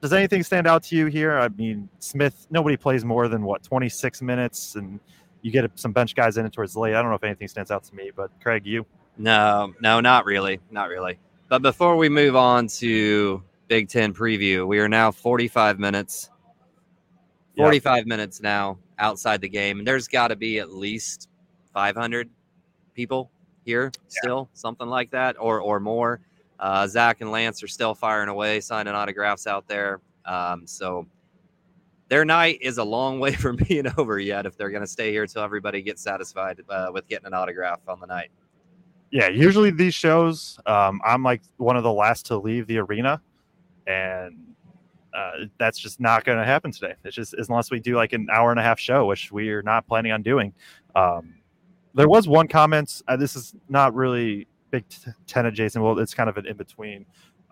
[0.00, 1.38] Does anything stand out to you here?
[1.38, 2.48] I mean, Smith.
[2.50, 4.98] Nobody plays more than what 26 minutes, and
[5.42, 6.96] you get some bench guys in it towards late.
[6.96, 8.84] I don't know if anything stands out to me, but Kraig, you?
[9.16, 11.18] No, no, not really, not really.
[11.52, 14.66] But before we move on to Big Ten preview.
[14.66, 16.30] We are now 45 minutes.
[17.58, 18.06] 45 yep.
[18.06, 19.78] minutes now outside the game.
[19.78, 21.28] And there's got to be at least
[21.74, 22.30] 500
[22.94, 23.30] people
[23.66, 24.58] here still, yeah.
[24.58, 26.22] something like that, or or more.
[26.58, 30.00] Uh, Zach and Lance are still firing away, signing autographs out there.
[30.24, 31.06] Um, so
[32.08, 35.10] their night is a long way from being over yet if they're going to stay
[35.12, 38.30] here until everybody gets satisfied uh, with getting an autograph on the night.
[39.12, 43.20] Yeah, usually these shows, um, I'm like one of the last to leave the arena
[43.86, 44.38] and
[45.14, 46.94] uh, that's just not going to happen today.
[47.04, 49.62] It's just unless we do like an hour and a half show, which we are
[49.62, 50.54] not planning on doing.
[50.96, 51.34] Um,
[51.94, 53.02] there was one comment.
[53.06, 54.84] Uh, this is not really Big
[55.26, 55.84] Ten adjacent.
[55.84, 57.04] Well, it's kind of an in between.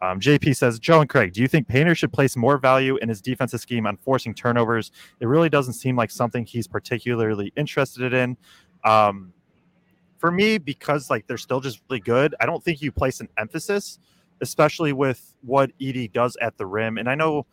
[0.03, 3.11] Um, JP says, Joe and Kraig, do you think Painter should place more value in
[3.11, 4.92] his defensive scheme on forcing turnovers?
[5.20, 8.38] It really doesn't seem like something he's particularly interested in.
[8.85, 9.35] Um,
[10.20, 13.28] for me, because like they're still just really good, I don't think you place an
[13.37, 13.98] emphasis
[14.40, 16.98] especially with what Edey does at the rim.
[16.98, 17.46] And I know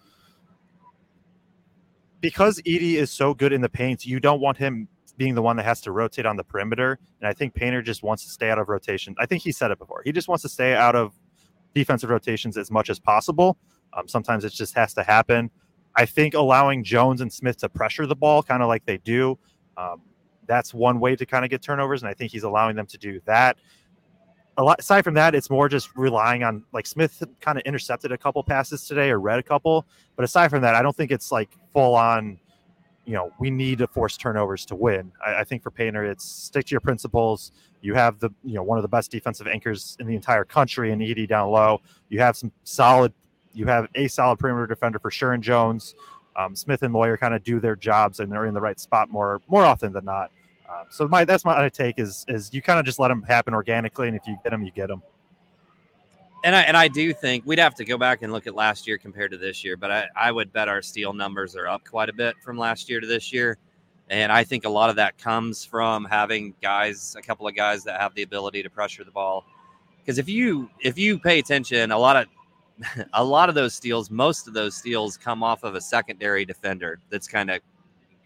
[2.21, 5.55] because Edey is so good in the paint, you don't want him being the one
[5.57, 6.99] that has to rotate on the perimeter.
[7.19, 9.15] And I think Painter just wants to stay out of rotation.
[9.19, 10.01] I think he said it before.
[10.03, 11.13] He just wants to stay out of
[11.73, 13.57] defensive rotations as much as possible.
[13.93, 15.49] Um, sometimes it just has to happen.
[15.95, 19.39] I think allowing Jones and Smith to pressure the ball, kind of like they do,
[19.75, 20.01] um,
[20.47, 22.01] that's one way to kind of get turnovers.
[22.01, 23.57] And I think he's allowing them to do that
[24.57, 28.11] a lot aside from that, it's more just relying on like Smith kind of intercepted
[28.11, 29.85] a couple passes today or read a couple.
[30.15, 32.39] But aside from that, I don't think it's like full on,
[33.05, 35.11] you know, we need to force turnovers to win.
[35.25, 37.51] I, I think for Painter, it's stick to your principles.
[37.81, 40.91] You have the, you know, one of the best defensive anchors in the entire country
[40.91, 41.79] in Edey down low.
[42.09, 43.13] You have some solid,
[43.53, 45.93] you have a solid perimeter defender for and Jones.
[46.35, 49.09] Um, Smith and Loyer kind of do their jobs and they're in the right spot
[49.09, 50.31] more more often than not.
[50.69, 53.53] Um, so my that's my take is is you kind of just let them happen
[53.53, 55.01] organically, and if you get them, you get them.
[56.43, 58.87] And I and I do think we'd have to go back and look at last
[58.87, 61.83] year compared to this year, but I, I would bet our steal numbers are up
[61.85, 63.57] quite a bit from last year to this year.
[64.09, 67.83] And I think a lot of that comes from having guys, a couple of guys
[67.83, 69.45] that have the ability to pressure the ball.
[69.99, 72.27] Because if you if you pay attention, a lot of
[73.13, 76.99] a lot of those steals, most of those steals come off of a secondary defender
[77.09, 77.61] that's kind of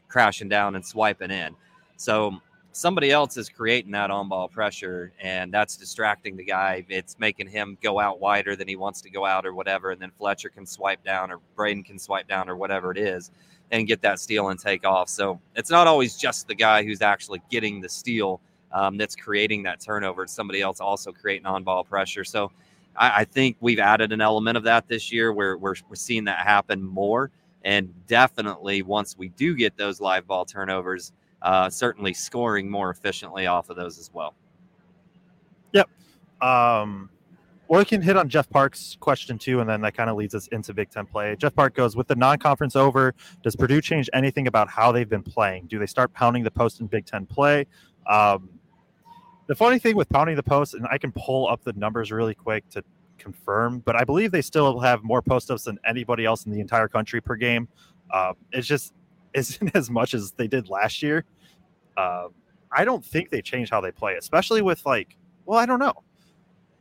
[0.07, 1.55] crashing down and swiping in.
[2.01, 6.83] So somebody else is creating that on ball pressure and that's distracting the guy.
[6.89, 9.91] It's making him go out wider than he wants to go out or whatever.
[9.91, 13.29] And then Fletcher can swipe down or Braden can swipe down or whatever it is
[13.69, 15.09] and get that steal and take off.
[15.09, 19.61] So it's not always just the guy who's actually getting the steal um, that's creating
[19.63, 20.23] that turnover.
[20.23, 22.23] It's somebody else also creating on ball pressure.
[22.23, 22.51] So
[22.95, 26.23] I, I, think we've added an element of that this year where we're, we're seeing
[26.23, 27.29] that happen more.
[27.63, 33.47] And definitely once we do get those live ball turnovers, uh, certainly scoring more efficiently
[33.47, 34.35] off of those as well.
[35.73, 35.89] Yep.
[36.41, 37.09] Um,
[37.67, 40.35] or we can hit on Jeff Park's question too, and then that kind of leads
[40.35, 41.35] us into Big Ten play.
[41.37, 43.15] Jeff Park goes with the non-conference over.
[43.43, 45.67] Does Purdue change anything about how they've been playing?
[45.67, 47.65] Do they start pounding the post in Big Ten play?
[48.07, 48.49] Um,
[49.47, 52.35] the funny thing with pounding the post, and I can pull up the numbers really
[52.35, 52.83] quick to
[53.17, 56.59] confirm, but I believe they still have more post ups than anybody else in the
[56.59, 57.69] entire country per game.
[58.13, 58.93] Uh, it's just
[59.33, 61.25] isn't as much as they did last year.
[61.97, 62.27] Uh,
[62.71, 66.03] I don't think they changed how they play, especially with like, well, I don't know,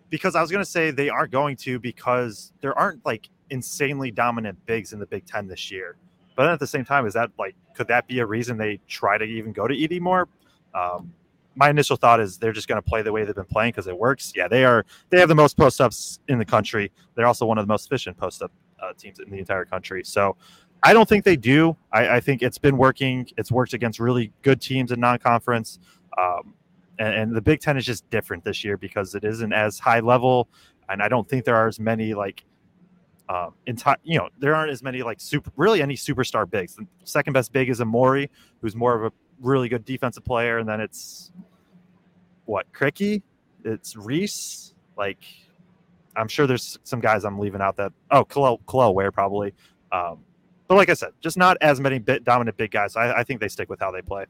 [0.08, 4.10] because I was going to say they aren't going to because there aren't like insanely
[4.10, 5.96] dominant bigs in the Big Ten this year.
[6.36, 8.78] But then at the same time, is that like could that be a reason they
[8.86, 10.28] try to even go to Edey more?
[10.74, 11.12] Um,
[11.56, 13.86] my initial thought is they're just going to play the way they've been playing because
[13.86, 14.32] it works.
[14.36, 14.86] Yeah, they are.
[15.10, 16.92] They have the most post ups in the country.
[17.14, 20.04] They're also one of the most efficient post up uh, teams in the entire country.
[20.04, 20.36] So
[20.82, 21.76] I don't think they do.
[21.92, 23.28] I, I, think it's been working.
[23.36, 25.78] It's worked against really good teams in non-conference,
[26.16, 26.54] um,
[26.98, 30.00] and, and, the Big Ten is just different this year because it isn't as high
[30.00, 30.48] level,
[30.88, 32.44] and I don't think there are as many like,
[33.28, 33.96] um, entire.
[34.02, 36.76] You know, there aren't as many like super, really any superstar bigs.
[36.76, 40.68] The second best big is Amori, who's more of a really good defensive player, and
[40.68, 41.32] then it's
[42.46, 43.22] what Cricky,
[43.64, 44.74] it's Reese.
[44.96, 45.22] Like,
[46.16, 49.54] I'm sure there's some guys I'm leaving out that oh, Kel'el Ware probably.
[49.92, 50.24] Um,
[50.70, 52.94] but like I said, just not as many bit dominant big guys.
[52.94, 54.26] I, I think they stick with how they play.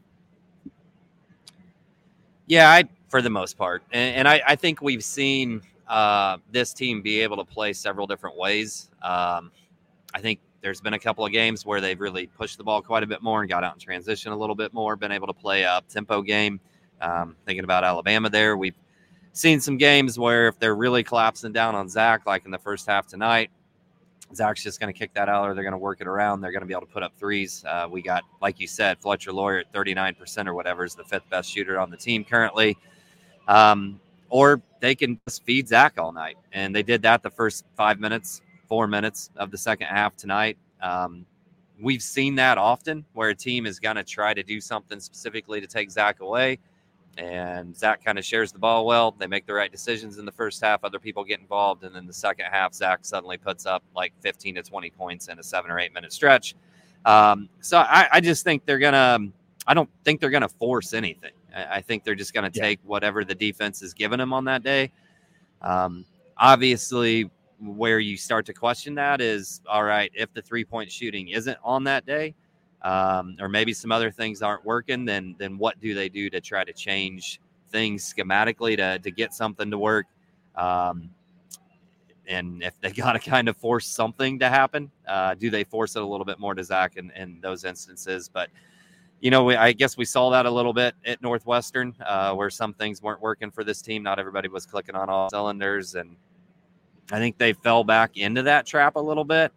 [2.47, 6.73] Yeah, I for the most part, and, and I, I, think we've seen uh, this
[6.73, 8.89] team be able to play several different ways.
[9.03, 9.51] Um,
[10.15, 13.03] I think there's been a couple of games where they've really pushed the ball quite
[13.03, 15.33] a bit more and got out in transition a little bit more, been able to
[15.33, 16.59] play a tempo game.
[17.01, 18.73] Um, thinking about Alabama there, we've
[19.33, 22.87] seen some games where if they're really collapsing down on Zach, like in the first
[22.87, 23.51] half tonight,
[24.35, 26.41] Zach's just going to kick that out, or they're going to work it around.
[26.41, 27.63] They're going to be able to put up threes.
[27.67, 31.29] Uh, we got, like you said, Fletcher Loyer at 39% or whatever is the fifth
[31.29, 32.77] best shooter on the team currently.
[33.47, 36.37] Um, or they can just feed Zach all night.
[36.53, 40.57] And they did that the first five minutes, four minutes of the second half tonight.
[40.81, 41.25] Um,
[41.81, 45.59] we've seen that often where a team is going to try to do something specifically
[45.59, 46.59] to take Zach away
[47.17, 49.11] and Zach kind of shares the ball well.
[49.11, 50.83] They make the right decisions in the first half.
[50.83, 54.55] Other people get involved, and then the second half, Zach suddenly puts up like 15
[54.55, 56.55] to 20 points in a seven or eight minute stretch.
[57.05, 59.19] Um, so I, I, just think they're gonna.
[59.65, 61.31] I don't think they're gonna force anything.
[61.55, 62.87] I, I think they're just gonna take yeah.
[62.87, 64.91] whatever the defense is giving them on that day.
[65.61, 66.05] Um,
[66.37, 71.29] obviously, where you start to question that is all right if the three point shooting
[71.29, 72.35] isn't on that day
[72.83, 76.41] um, or maybe some other things aren't working, then then what do they do to
[76.41, 77.39] try to change
[77.69, 80.07] things schematically to to get something to work?
[80.55, 81.09] Um,
[82.27, 85.95] and if they got to kind of force something to happen, uh, do they force
[85.95, 88.29] it a little bit more to Zach in, in those instances?
[88.29, 88.49] But
[89.19, 92.49] you know, we, I guess we saw that a little bit at Northwestern, uh, where
[92.49, 94.01] some things weren't working for this team.
[94.01, 96.15] Not everybody was clicking on all cylinders, and
[97.11, 99.51] I think they fell back into that trap a little bit.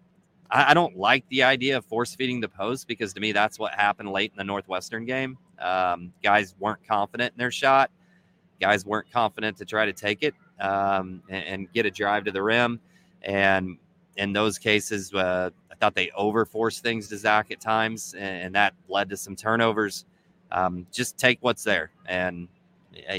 [0.51, 3.59] I, I, don't like the idea of force feeding the post because to me that's
[3.59, 5.39] what happened late in the Northwestern game.
[5.59, 7.91] Um, guys weren't confident in their shot.
[8.61, 12.33] Guys weren't confident to try to take it um, and, and, get a drive to
[12.33, 12.81] the rim.
[13.23, 13.79] And
[14.17, 18.43] in those cases, uh, I thought they over forced things to Zach at times, and,
[18.45, 20.05] and that led to some turnovers.
[20.53, 22.49] Um, just take what's there and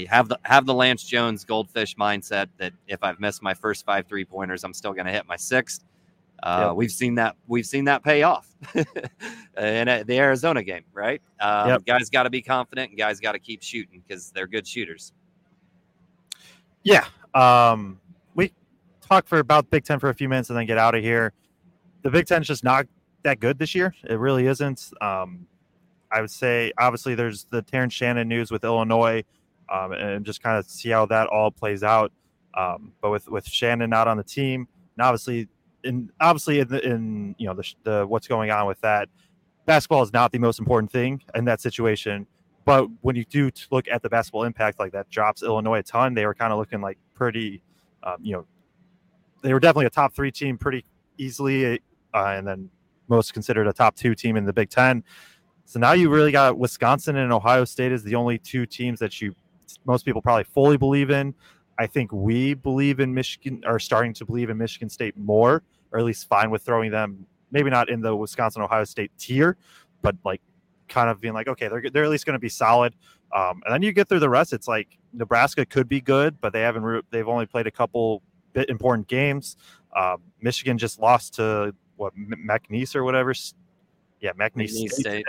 [0.08, 4.06] have the have the Lance Jones goldfish mindset that if I've missed my first five
[4.06, 5.84] three pointers, I'm still going to hit my sixth.
[6.42, 6.76] Uh, yep.
[6.76, 7.36] We've seen that.
[7.46, 8.84] We've seen that pay off in
[9.56, 11.20] the Arizona game, right?
[11.40, 11.86] Um, yep.
[11.86, 15.12] Guys got to be confident, and guys got to keep shooting because they're good shooters.
[16.82, 17.06] Yeah.
[17.34, 18.00] Um,
[18.34, 18.52] we
[19.00, 21.32] talk for about Big Ten for a few minutes and then get out of here.
[22.02, 22.86] The Big Ten is just not
[23.22, 23.94] that good this year.
[24.08, 24.90] It really isn't.
[25.00, 25.46] Um,
[26.12, 29.24] I would say, obviously, there's the Terrence Shannon news with Illinois,
[29.72, 32.12] um, and just kind of see how that all plays out.
[32.54, 35.48] Um, but with with Shannon not on the team, and obviously
[35.86, 39.08] and obviously in, the, in you know the, the what's going on with that
[39.66, 42.26] basketball is not the most important thing in that situation.
[42.64, 46.14] But when you do look at the basketball impact, like that drops Illinois a ton.
[46.14, 47.62] They were kind of looking like pretty,
[48.02, 48.46] um, you know,
[49.42, 50.84] they were definitely a top three team pretty
[51.16, 51.78] easily, uh,
[52.14, 52.68] and then
[53.08, 55.04] most considered a top two team in the Big Ten.
[55.64, 59.20] So now you really got Wisconsin and Ohio State as the only two teams that
[59.20, 59.34] you
[59.84, 61.34] most people probably fully believe in.
[61.78, 65.62] I think we believe in Michigan, are starting to believe in Michigan State more,
[65.92, 69.56] or at least fine with throwing them, maybe not in the Wisconsin Ohio State tier,
[70.02, 70.40] but like
[70.88, 72.94] kind of being like, okay, they're they're at least going to be solid.
[73.34, 74.52] Um, and then you get through the rest.
[74.52, 77.04] It's like Nebraska could be good, but they haven't.
[77.10, 78.22] They've only played a couple
[78.52, 79.56] bit important games.
[79.94, 83.34] Um, Michigan just lost to what McNeese or whatever.
[84.20, 85.24] Yeah, McNeese, State.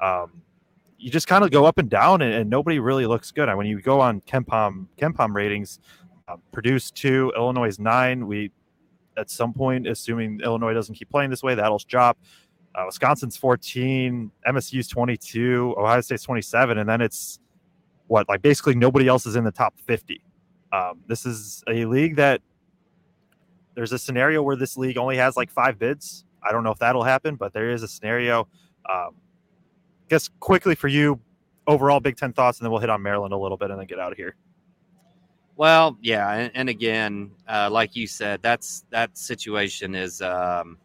[0.00, 0.42] Um,
[0.98, 3.48] you just kind of go up and down, and, and, nobody really looks good.
[3.48, 5.80] I when you go on KenPom KenPom ratings,
[6.26, 8.26] uh, Purdue's two, Illinois nine.
[8.26, 8.50] We
[9.18, 12.18] at some point, assuming Illinois doesn't keep playing this way, that'll drop.
[12.74, 17.40] Uh, Wisconsin's 14, MSU's 22, Ohio State's 27, and then it's
[18.06, 20.22] what like basically nobody else is in the top 50.
[20.72, 22.40] Um, this is a league that
[23.74, 26.24] there's a scenario where this league only has like five bids.
[26.42, 28.48] I don't know if that'll happen, but there is a scenario.
[28.88, 29.16] Um,
[30.08, 31.20] guess quickly for you,
[31.66, 33.86] overall Big Ten thoughts, and then we'll hit on Maryland a little bit and then
[33.86, 34.36] get out of here.
[35.58, 40.78] Well, yeah, and, and again, uh, like you said, that's that situation is um,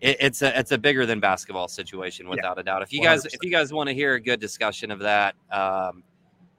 [0.00, 2.62] it, it's a it's a bigger than basketball situation without yeah.
[2.62, 2.80] a doubt.
[2.80, 3.04] If you 100%.
[3.04, 6.02] guys if you guys want to hear a good discussion of that, um,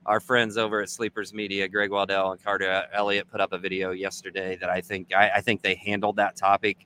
[0.06, 3.90] our friends over at Sleepers Media, Greg Waddell and Carter Elliott, put up a video
[3.90, 6.86] yesterday that I think I, I think they handled that topic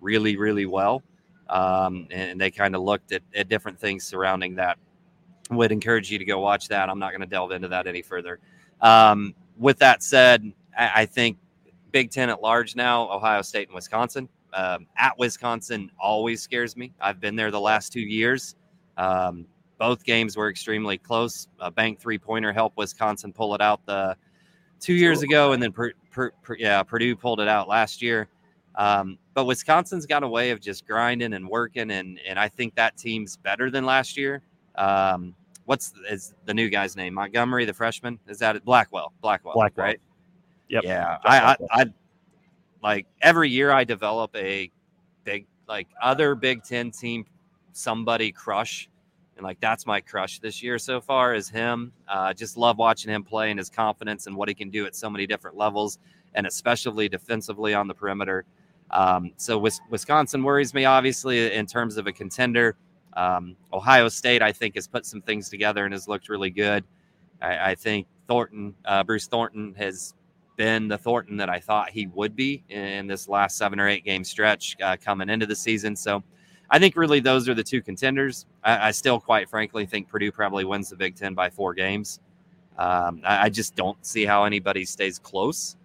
[0.00, 1.04] really really well,
[1.48, 4.78] um, and they kind of looked at, at different things surrounding that
[5.50, 6.88] would encourage you to go watch that.
[6.88, 8.38] I'm not going to delve into that any further.
[8.80, 11.38] Um, with that said, I, I, think
[11.90, 14.28] Big Ten at large now, Ohio State and Wisconsin.
[14.52, 16.92] Um, at Wisconsin always scares me.
[17.00, 18.56] I've been there the last two years.
[18.96, 19.46] Um,
[19.78, 21.48] both games were extremely close.
[21.60, 24.16] A bank three pointer helped Wisconsin pull it out the
[24.80, 28.28] two years ago, and then per, per, per, yeah, Purdue pulled it out last year.
[28.74, 32.74] Um, but Wisconsin's got a way of just grinding and working, and and I think
[32.74, 34.42] that team's better than last year.
[34.78, 35.34] Um,
[35.66, 37.14] what's is the new guy's name?
[37.14, 38.18] Montgomery, the freshman.
[38.28, 38.64] Is that it?
[38.64, 39.12] Blackwell?
[39.20, 39.54] Blackwell.
[39.54, 39.86] Blackwell.
[39.86, 40.00] Right.
[40.70, 40.84] Yep.
[40.84, 41.18] Yeah.
[41.24, 41.84] I, I, I
[42.82, 44.70] like every year I develop a
[45.24, 47.26] big like other Big Ten team
[47.72, 48.88] somebody crush.
[49.36, 51.92] And like that's my crush this year so far is him.
[52.08, 54.96] Uh, just love watching him play and his confidence and what he can do at
[54.96, 55.98] so many different levels,
[56.34, 58.44] and especially defensively on the perimeter.
[58.90, 59.58] Um, so
[59.90, 62.76] Wisconsin worries me obviously in terms of a contender.
[63.14, 66.84] Um, Ohio State, I think, has put some things together and has looked really good.
[67.40, 70.14] I, I think Thornton, uh, Bruce Thornton, has
[70.56, 74.04] been the Thornton that I thought he would be in this last seven or eight
[74.04, 75.96] game stretch uh, coming into the season.
[75.96, 76.22] So
[76.68, 78.44] I think really those are the two contenders.
[78.62, 82.20] I, I, still, quite frankly, think Purdue probably wins the Big Ten by four games.
[82.76, 85.76] Um, I, I, just don't see how anybody stays close,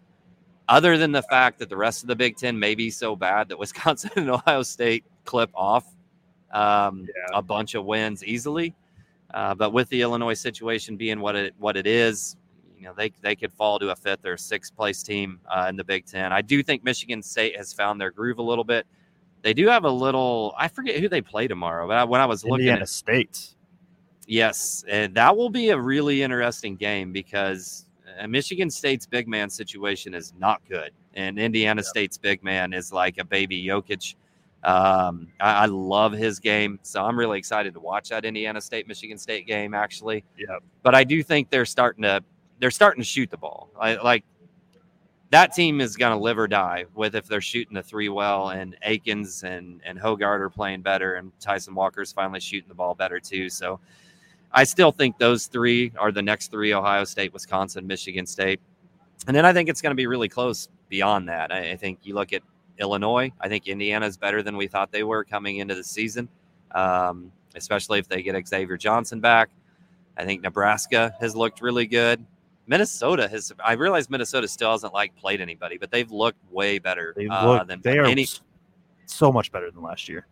[0.67, 3.49] other than the fact that the rest of the Big Ten may be so bad
[3.49, 5.85] that Wisconsin and Ohio State clip off
[6.53, 7.37] um, yeah.
[7.37, 8.73] a bunch of wins easily.
[9.33, 12.37] Uh, but with the Illinois situation being what it what it is,
[12.77, 15.75] you know they they could fall to a fifth or sixth place team uh, in
[15.75, 16.31] the Big Ten.
[16.31, 18.85] I do think Michigan State has found their groove a little bit.
[19.41, 20.53] They do have a little.
[20.57, 23.55] I forget who they play tomorrow, but when I was looking Indiana at State,
[24.27, 27.87] yes, and that will be a really interesting game because
[28.19, 31.89] uh, Michigan State's big man situation is not good, and Indiana yeah.
[31.89, 34.15] State's big man is like a baby Jokic.
[34.63, 38.87] Um, I, I, love his game, so I'm really excited to watch that Indiana State
[38.87, 39.73] Michigan State game.
[39.73, 40.57] Actually, yeah.
[40.83, 42.23] But I do think they're starting to
[42.59, 43.69] they're starting to shoot the ball.
[43.77, 44.23] I, like
[45.31, 48.49] that team is going to live or die with if they're shooting the three well,
[48.49, 52.95] and Akins and and Hoggard are playing better, and Tyson Walker's finally shooting the ball
[52.95, 53.49] better too.
[53.49, 53.81] So
[54.53, 58.61] I still think those three are the next three: Ohio State, Wisconsin, Michigan State,
[59.27, 61.51] and then I think it's going to be really close beyond that.
[61.51, 62.43] I, I think you look at
[62.79, 63.31] Illinois.
[63.39, 66.27] I think Indiana is better than we thought they were coming into the season,
[66.71, 69.49] um, especially if they get Xavier Johnson back.
[70.17, 72.23] I think Nebraska has looked really good.
[72.67, 73.51] Minnesota has.
[73.63, 77.45] I realize Minnesota still hasn't like played anybody, but they've looked way better they uh,
[77.45, 78.25] look, than they are any,
[79.05, 80.27] so much better than last year.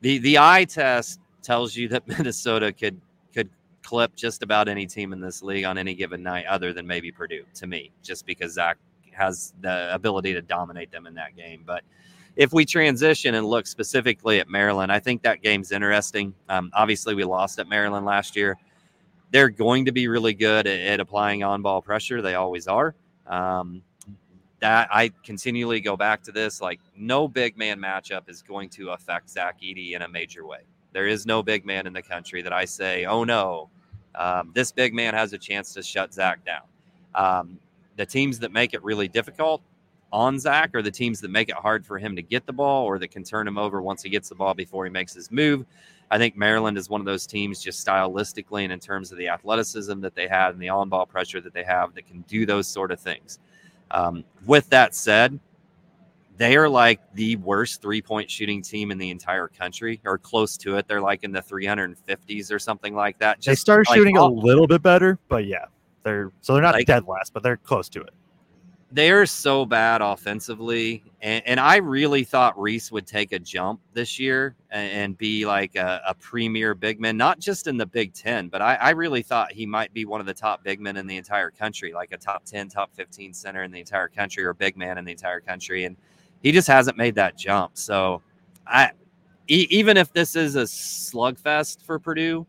[0.00, 3.00] The the eye test tells you that Minnesota could
[3.34, 3.50] could
[3.82, 7.10] clip just about any team in this league on any given night, other than maybe
[7.10, 7.44] Purdue.
[7.54, 8.78] To me, just because Zach
[9.18, 11.62] has the ability to dominate them in that game.
[11.66, 11.82] But
[12.36, 16.34] if we transition and look specifically at Maryland, I think that game's interesting.
[16.48, 18.56] Um, obviously, we lost at Maryland last year.
[19.30, 22.22] They're going to be really good at, at applying on ball pressure.
[22.22, 22.94] They always are.
[23.26, 23.82] Um,
[24.60, 26.60] that I continually go back to this.
[26.60, 30.60] Like, no big man matchup is going to affect Zach Edey in a major way.
[30.92, 33.68] There is no big man in the country that I say, oh no,
[34.14, 36.62] um, this big man has a chance to shut Zach down.
[37.14, 37.58] Um,
[37.98, 39.60] the teams that make it really difficult
[40.12, 42.86] on Zach are the teams that make it hard for him to get the ball
[42.86, 45.30] or that can turn him over once he gets the ball before he makes his
[45.32, 45.66] move.
[46.10, 49.28] I think Maryland is one of those teams just stylistically and in terms of the
[49.28, 52.46] athleticism that they have and the on ball pressure that they have that can do
[52.46, 53.40] those sort of things.
[53.90, 55.38] Um, with that said,
[56.36, 60.56] they are like the worst three point shooting team in the entire country or close
[60.58, 60.86] to it.
[60.86, 63.38] They're like in the 350s or something like that.
[63.38, 65.64] Just they started like shooting a little bit better, but yeah,
[66.08, 68.14] they're so they're not like, dead last, but they're close to it
[68.90, 71.02] they are so bad offensively.
[71.20, 75.44] And, and, I really thought Reese would take a jump this year and, and be
[75.44, 78.90] like a, a, premier big man, not just in the Big Ten, but I, I,
[78.90, 81.92] really thought he might be one of the top big men in the entire country,
[81.92, 85.04] like a top 10, top 15 center in the entire country or big man in
[85.04, 85.84] the entire country.
[85.84, 85.96] And
[86.42, 87.76] he just hasn't made that jump.
[87.76, 88.22] So
[88.66, 88.92] I,
[89.48, 92.46] e- even if this is a slugfest for Purdue,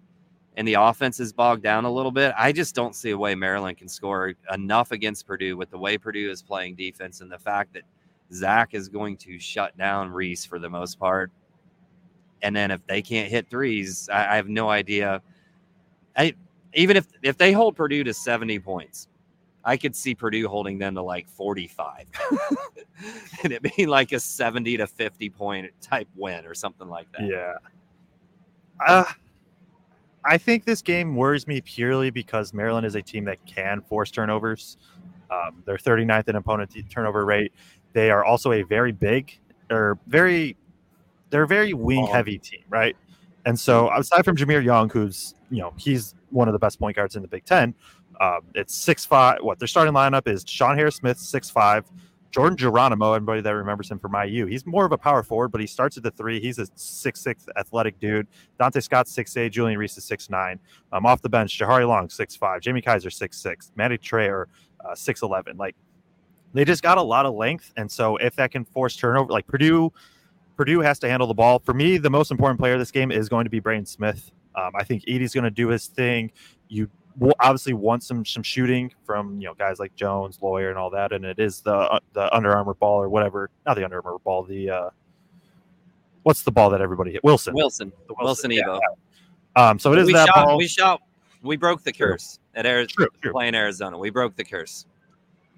[0.60, 3.34] and the offense is bogged down a little bit, I just don't see a way
[3.34, 7.40] Maryland can score enough against Purdue with the way Purdue is playing defense and the
[7.40, 7.84] fact that
[8.34, 11.32] Zach is going to shut down Reese for the most part.
[12.42, 15.22] And then if they can't hit threes, I, I have no idea.
[16.18, 16.34] I
[16.74, 19.08] even if if they hold Purdue to 70 points,
[19.64, 22.06] I could see Purdue holding them to like 45
[23.44, 27.22] and it being like a 70 to 50 point type win or something like that.
[27.26, 27.54] Yeah.
[28.86, 29.06] Uh,
[30.26, 34.12] I think this game worries me purely because Maryland is a team that can force
[34.12, 34.78] turnovers.
[35.32, 37.54] Um, they're 39th in opponent turnover rate.
[37.94, 39.38] They are also a very big
[39.72, 40.58] or very,
[41.30, 42.96] they're a very wing heavy team, right?
[43.46, 46.96] And so aside from Jahmir Young, who's you know he's one of the best point
[46.96, 47.74] guards in the Big Ten,
[48.20, 49.40] um, it's six five.
[49.42, 51.86] What their starting lineup is: Sean Harris Smith, six five,
[52.32, 55.62] Jordan Geronimo, everybody that remembers him from IU, he's more of a power forward, but
[55.62, 56.40] he starts at the three.
[56.40, 58.28] He's a six six athletic dude.
[58.60, 60.60] Donta Scott six eight, Julian Reese is six nine.
[60.92, 64.46] Um, off the bench, Jahari Long six five, Jamie Kaiser six six, Mady Traore
[64.88, 65.58] uh, six eleven.
[65.58, 65.76] Like
[66.54, 69.48] they just got a lot of length, and so if that can force turnover, like
[69.48, 69.92] Purdue,
[70.56, 71.60] Purdue has to handle the ball.
[71.60, 74.32] For me, the most important player this game is going to be Braden Smith.
[74.56, 76.32] Um, I think Edey's going to do his thing.
[76.68, 80.78] You we'll obviously want some some shooting from you know guys like Jones, Loyer, and
[80.78, 81.12] all that.
[81.12, 84.20] And it is the uh, the Under Armour ball or whatever, not the Under Armour
[84.20, 84.44] ball.
[84.44, 84.90] The uh,
[86.24, 87.24] what's the ball that everybody hit?
[87.24, 87.54] Wilson.
[87.54, 87.92] Wilson.
[88.08, 88.80] The Wilson, Wilson Evo.
[89.58, 89.70] Yeah.
[89.70, 90.58] Um, so it is we that shot, ball.
[90.58, 91.02] We shot.
[91.42, 92.60] We broke the curse true.
[92.60, 93.08] at Arizona.
[93.32, 94.86] Playing Arizona, we broke the curse.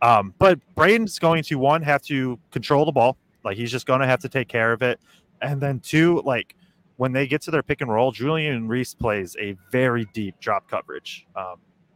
[0.01, 3.99] Um, but Braden's going to one have to control the ball, like he's just going
[3.99, 4.99] to have to take care of it,
[5.41, 6.55] and then two, like
[7.01, 10.69] when they get to their pick and roll, Julian Reese plays a very deep drop
[10.69, 11.25] coverage.
[11.35, 11.55] Um,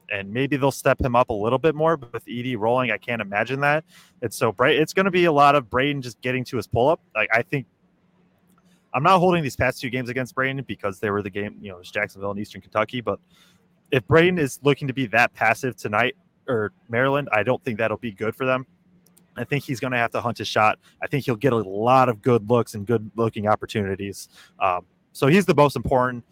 [0.09, 1.95] and maybe they'll step him up a little bit more.
[1.95, 3.85] But with Edey rolling, I can't imagine that.
[4.23, 4.77] And so bright.
[4.77, 7.01] it's going to be a lot of Braden just getting to his pull up.
[7.13, 7.67] Like I think
[8.95, 11.69] I'm not holding these past two games against Braden because they were the game, you
[11.69, 13.01] know, it's Jacksonville and Eastern Kentucky.
[13.01, 13.19] But
[13.91, 16.15] if Braden is looking to be that passive tonight
[16.47, 18.65] or Maryland, I don't think that'll be good for them.
[19.37, 20.79] I think he's going to have to hunt his shot.
[21.03, 24.29] I think he'll get a lot of good looks and good looking opportunities.
[24.59, 26.25] Um, so he's the most important.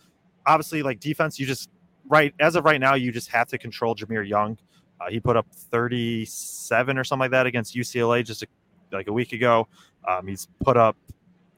[0.46, 1.70] Obviously, like defense, you just
[2.10, 4.58] right as of right now, you just have to control Jahmir Young.
[5.00, 8.48] Uh, he put up 37 or something like that against UCLA just a,
[8.92, 9.70] like a week ago.
[10.06, 10.98] Um, he's put up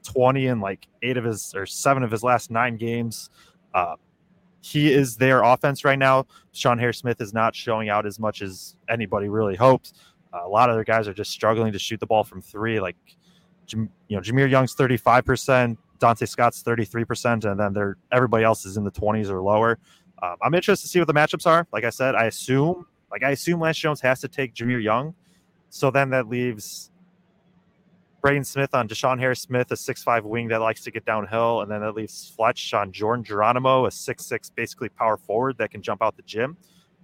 [0.04, 3.28] 20 in like eight of his or seven of his last nine games.
[3.74, 3.96] Uh,
[4.60, 6.26] he is their offense right now.
[6.52, 9.94] Sean Harris Smith is not showing out as much as anybody really hoped.
[10.32, 12.78] Uh, a lot of their guys are just struggling to shoot the ball from three.
[12.78, 12.96] Like,
[13.72, 18.84] you know, Jahmir Young's 35%, Donta Scott's 33%, and then they're everybody else is in
[18.84, 19.78] the 20s or lower.
[20.22, 21.66] Um, I'm interested to see what the matchups are.
[21.72, 25.14] Like I said, I assume, like I assume Lance Jones has to take Jahmir Young.
[25.68, 26.90] So then that leaves
[28.22, 31.80] Braden Smith on DeShawn Harris-Smith, a six-five wing that likes to get downhill, and then
[31.80, 36.16] that leaves Fletch on Jordan Geronimo, a six-six basically power forward that can jump out
[36.16, 36.56] the gym.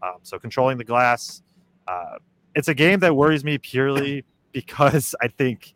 [0.02, 1.42] Um, so controlling the glass.
[1.86, 2.16] Uh,
[2.54, 5.74] it's a game that worries me purely because I think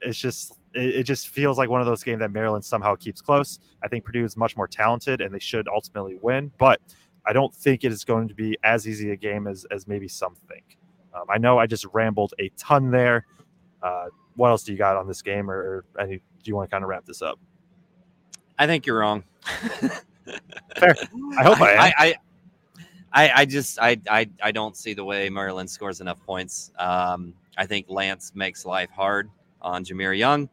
[0.00, 3.20] it's just it, it, just feels like one of those games that Maryland somehow keeps
[3.20, 3.58] close.
[3.82, 6.80] I think Purdue is much more talented and they should ultimately win, but
[7.26, 10.08] I don't think it is going to be as easy a game as, as maybe
[10.08, 10.78] some think.
[11.14, 13.26] Um, I know I just rambled a ton there.
[13.82, 14.06] Uh,
[14.36, 16.74] what else do you got on this game, or, or any, do you want to
[16.74, 17.38] kind of wrap this up?
[18.58, 19.24] I think you're wrong.
[20.76, 20.94] Fair.
[21.38, 22.14] I hope I, I, I,
[23.12, 26.72] I, I just I, I I don't see the way Maryland scores enough points.
[26.78, 29.30] Um, I think Lance makes life hard
[29.62, 30.48] on Jahmir Young.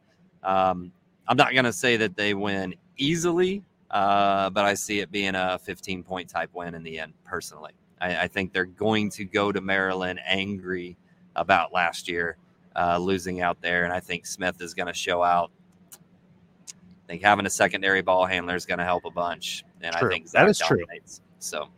[0.46, 0.90] Um,
[1.28, 5.34] I'm not going to say that they win easily, uh, but I see it being
[5.34, 7.72] a 15 point type win in the end, personally.
[8.00, 10.96] I, I think they're going to go to Maryland angry
[11.34, 12.38] about last year.
[12.76, 15.50] uh, losing out there, and I think Smith is going to show out.
[15.92, 20.08] I think having a secondary ball handler is going to help a bunch, and true.
[20.08, 21.18] I think Zach that is dominates.
[21.18, 21.26] true.
[21.38, 21.68] So,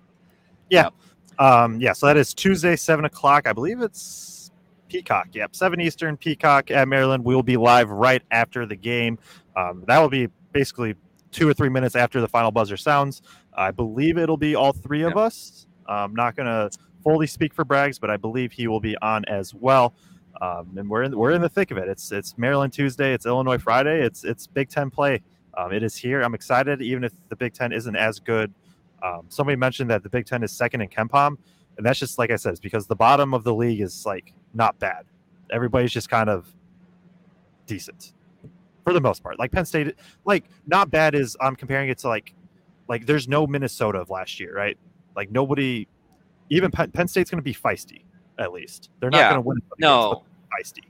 [0.71, 0.95] yeah, yep.
[1.39, 1.93] um, yeah.
[1.93, 3.47] So that is Tuesday, seven o'clock.
[3.47, 4.01] I believe it's
[4.89, 5.29] Peacock.
[5.33, 7.25] Yep, seven Eastern, Peacock at Maryland.
[7.25, 9.19] We will be live right after the game.
[9.57, 10.95] Um, that will be basically
[11.31, 13.23] two or three minutes after the final buzzer sounds.
[13.55, 15.19] I believe it'll be all three of yep.
[15.19, 15.67] us.
[15.87, 19.25] I'm not going to fully speak for Braggs, but I believe he will be on
[19.27, 19.95] as well.
[20.41, 21.89] Um, and we're in we're in the thick of it.
[21.89, 25.21] It's it's Maryland Tuesday, it's Illinois Friday, it's it's Big Ten play.
[25.57, 26.23] Um, it is here.
[26.23, 28.55] I'm excited, even if the Big Ten isn't as good.
[29.03, 31.39] Um, somebody mentioned that the Big Ten is second in KenPom,
[31.79, 34.35] and that's just like I said, it's because the bottom of the league is like
[34.53, 35.05] not bad.
[35.51, 36.53] Everybody's just kind of
[37.67, 38.13] decent
[38.85, 39.39] for the most part.
[39.39, 42.35] Like Penn State, like not bad is I'm comparing it to like
[42.89, 44.77] like there's no Minnesota of last year, right?
[45.15, 45.87] Like nobody,
[46.51, 48.03] even Penn, Penn State's going to be feisty
[48.39, 48.91] at least.
[49.01, 49.59] They're not yeah, going to win.
[49.79, 50.85] No, feisty.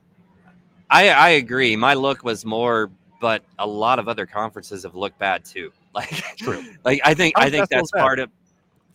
[0.90, 1.76] I I agree.
[1.76, 5.70] My look was more, but a lot of other conferences have looked bad too.
[5.94, 6.62] Like true.
[6.84, 8.30] Like I think I think that's part of.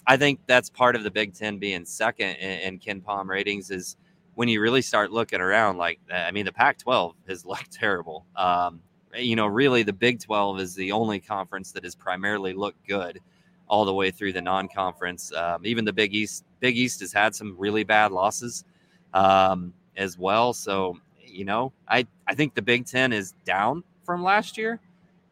[0.05, 3.97] I think that's part of the Big Ten being second in, in KenPom ratings is
[4.35, 5.77] when you really start looking around.
[5.77, 8.25] Like I mean, the Pac-12 has looked terrible.
[8.35, 8.81] Um,
[9.15, 13.19] you know, really, the Big 12 is the only conference that has primarily looked good
[13.67, 15.31] all the way through the non-conference.
[15.33, 18.65] Um, even the Big East, Big East has had some really bad losses
[19.13, 20.53] um, as well.
[20.53, 24.79] So you know, I I think the Big Ten is down from last year,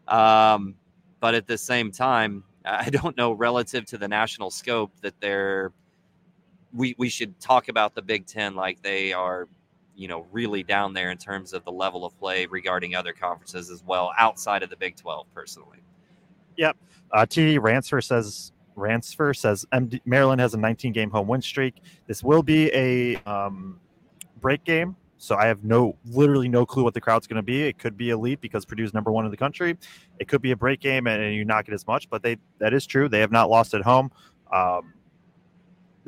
[0.08, 0.76] um,
[1.20, 5.72] but at the same time, I don't know relative to the national scope that they're.
[6.74, 9.48] We we should talk about the Big Ten like they are,
[9.96, 13.70] you know, really down there in terms of the level of play regarding other conferences
[13.70, 15.28] as well outside of the Big Twelve.
[15.34, 15.80] Personally.
[16.58, 16.78] Yep.
[17.12, 17.60] Uh, T.
[17.60, 21.76] Ransfer says Ransfer says MD, Maryland has a 19 game home win streak.
[22.08, 23.80] This will be a um,
[24.40, 27.62] break game so I have no, literally no clue what the crowd's going to be.
[27.62, 29.78] It could be elite because Purdue's number one in the country.
[30.18, 32.74] It could be a break game and, you not get as much, but they that
[32.74, 33.08] is true.
[33.08, 34.12] They have not lost at home.
[34.52, 34.96] Um,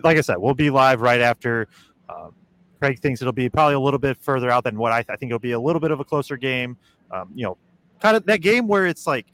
[0.03, 1.67] like I said, we'll be live right after.
[2.09, 2.33] Um,
[2.79, 5.29] Kraig thinks it'll be probably a little bit further out than what I, I think
[5.29, 6.75] it'll be a little bit of a closer game.
[7.11, 7.55] Um, you know,
[7.99, 9.27] kind of that game where it's like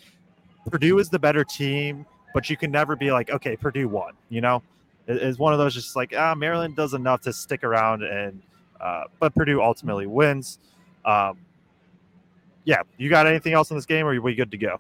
[0.70, 4.12] Purdue is the better team, but you can never be like, okay, Purdue won.
[4.28, 4.62] You know,
[5.08, 8.42] it's one of those just like ah, Maryland does enough to stick around and
[8.80, 10.60] uh, but Purdue ultimately wins.
[11.06, 11.38] Um,
[12.66, 14.80] yeah, you got anything else in this game, or are we good to go?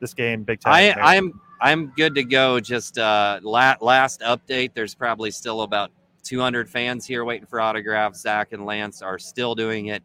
[0.00, 0.72] This game, Big Ten.
[0.72, 2.60] I, I'm I'm good to go.
[2.60, 4.72] Just uh, la- last update.
[4.74, 5.90] There's probably still about
[6.22, 8.20] 200 fans here waiting for autographs.
[8.20, 10.02] Zach and Lance are still doing it.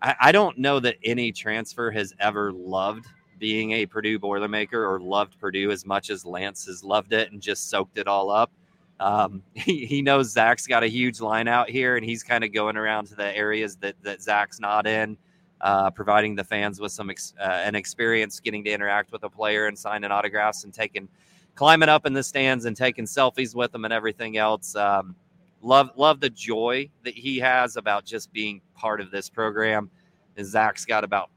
[0.00, 3.06] I, I don't know that any transfer has ever loved
[3.38, 7.40] being a Purdue Boilermaker or loved Purdue as much as Lance has loved it and
[7.40, 8.52] just soaked it all up.
[9.00, 12.52] Um, he, he knows Zach's got a huge line out here, and he's kind of
[12.52, 15.16] going around to the areas that, that Zach's not in,
[15.60, 19.30] uh, providing the fans with some ex, uh, an experience getting to interact with a
[19.30, 21.08] player and signing autographs and taking
[21.54, 24.74] climbing up in the stands and taking selfies with them and everything else.
[24.74, 25.14] Um,
[25.60, 29.90] love love the joy that he has about just being part of this program.
[30.36, 31.30] And Zach's got about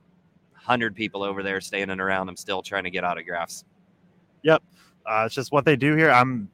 [0.54, 3.66] hundred people over there standing around him still trying to get autographs.
[4.44, 4.64] Yep.
[5.06, 6.10] Uh, it's just what they do here.
[6.10, 6.50] I'm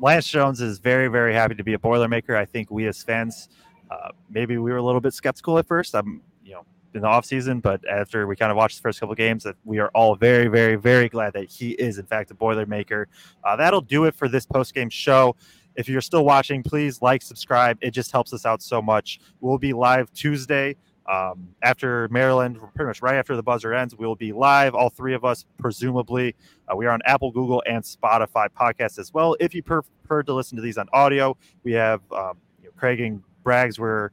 [0.00, 2.36] Lance Jones is very, very happy to be a Boilermaker.
[2.36, 3.48] I think we as fans,
[3.90, 5.94] uh, maybe we were a little bit skeptical at first.
[5.94, 6.64] I'm, you know,
[6.94, 9.56] in the off season, but after we kind of watched the first couple games, that
[9.64, 13.06] we are all very, very, very glad that he is in fact a Boilermaker.
[13.44, 15.34] Uh, that'll do it for this post game show.
[15.74, 17.78] If you're still watching, please like, subscribe.
[17.80, 19.20] It just helps us out so much.
[19.40, 20.76] We'll be live Tuesday
[21.06, 25.14] um, after Maryland, pretty much right after the buzzer ends, we'll be live, all three
[25.14, 26.34] of us, presumably.
[26.68, 29.36] Uh, we are on Apple, Google, and Spotify podcasts as well.
[29.40, 33.00] If you prefer to listen to these on audio, we have um, you know, Kraig
[33.00, 34.12] and Braggs were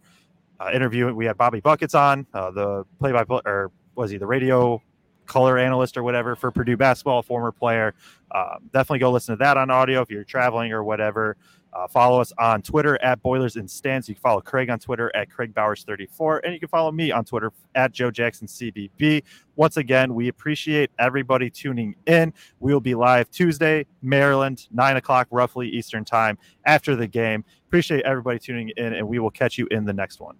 [0.59, 1.15] uh, interviewing.
[1.15, 4.81] We had Bobby Buckets on, uh, the play by play, or was he the radio
[5.29, 7.93] color analyst or whatever for Purdue basketball, former player.
[8.35, 11.37] Um, definitely go listen to that on audio if you're traveling or whatever.
[11.73, 14.09] Uh, follow us on Twitter at Boilers and Stands.
[14.09, 17.25] You can follow Kraig on Twitter at Kraig Bowers34, and you can follow me on
[17.25, 19.23] Twitter at Joe Jackson CBB.
[19.55, 22.33] Once again, we appreciate everybody tuning in.
[22.59, 27.43] We will be live Tuesday, Maryland, nine o'clock roughly Eastern time after the game.
[27.67, 30.35] Appreciate everybody tuning in, and we will catch you in the next one.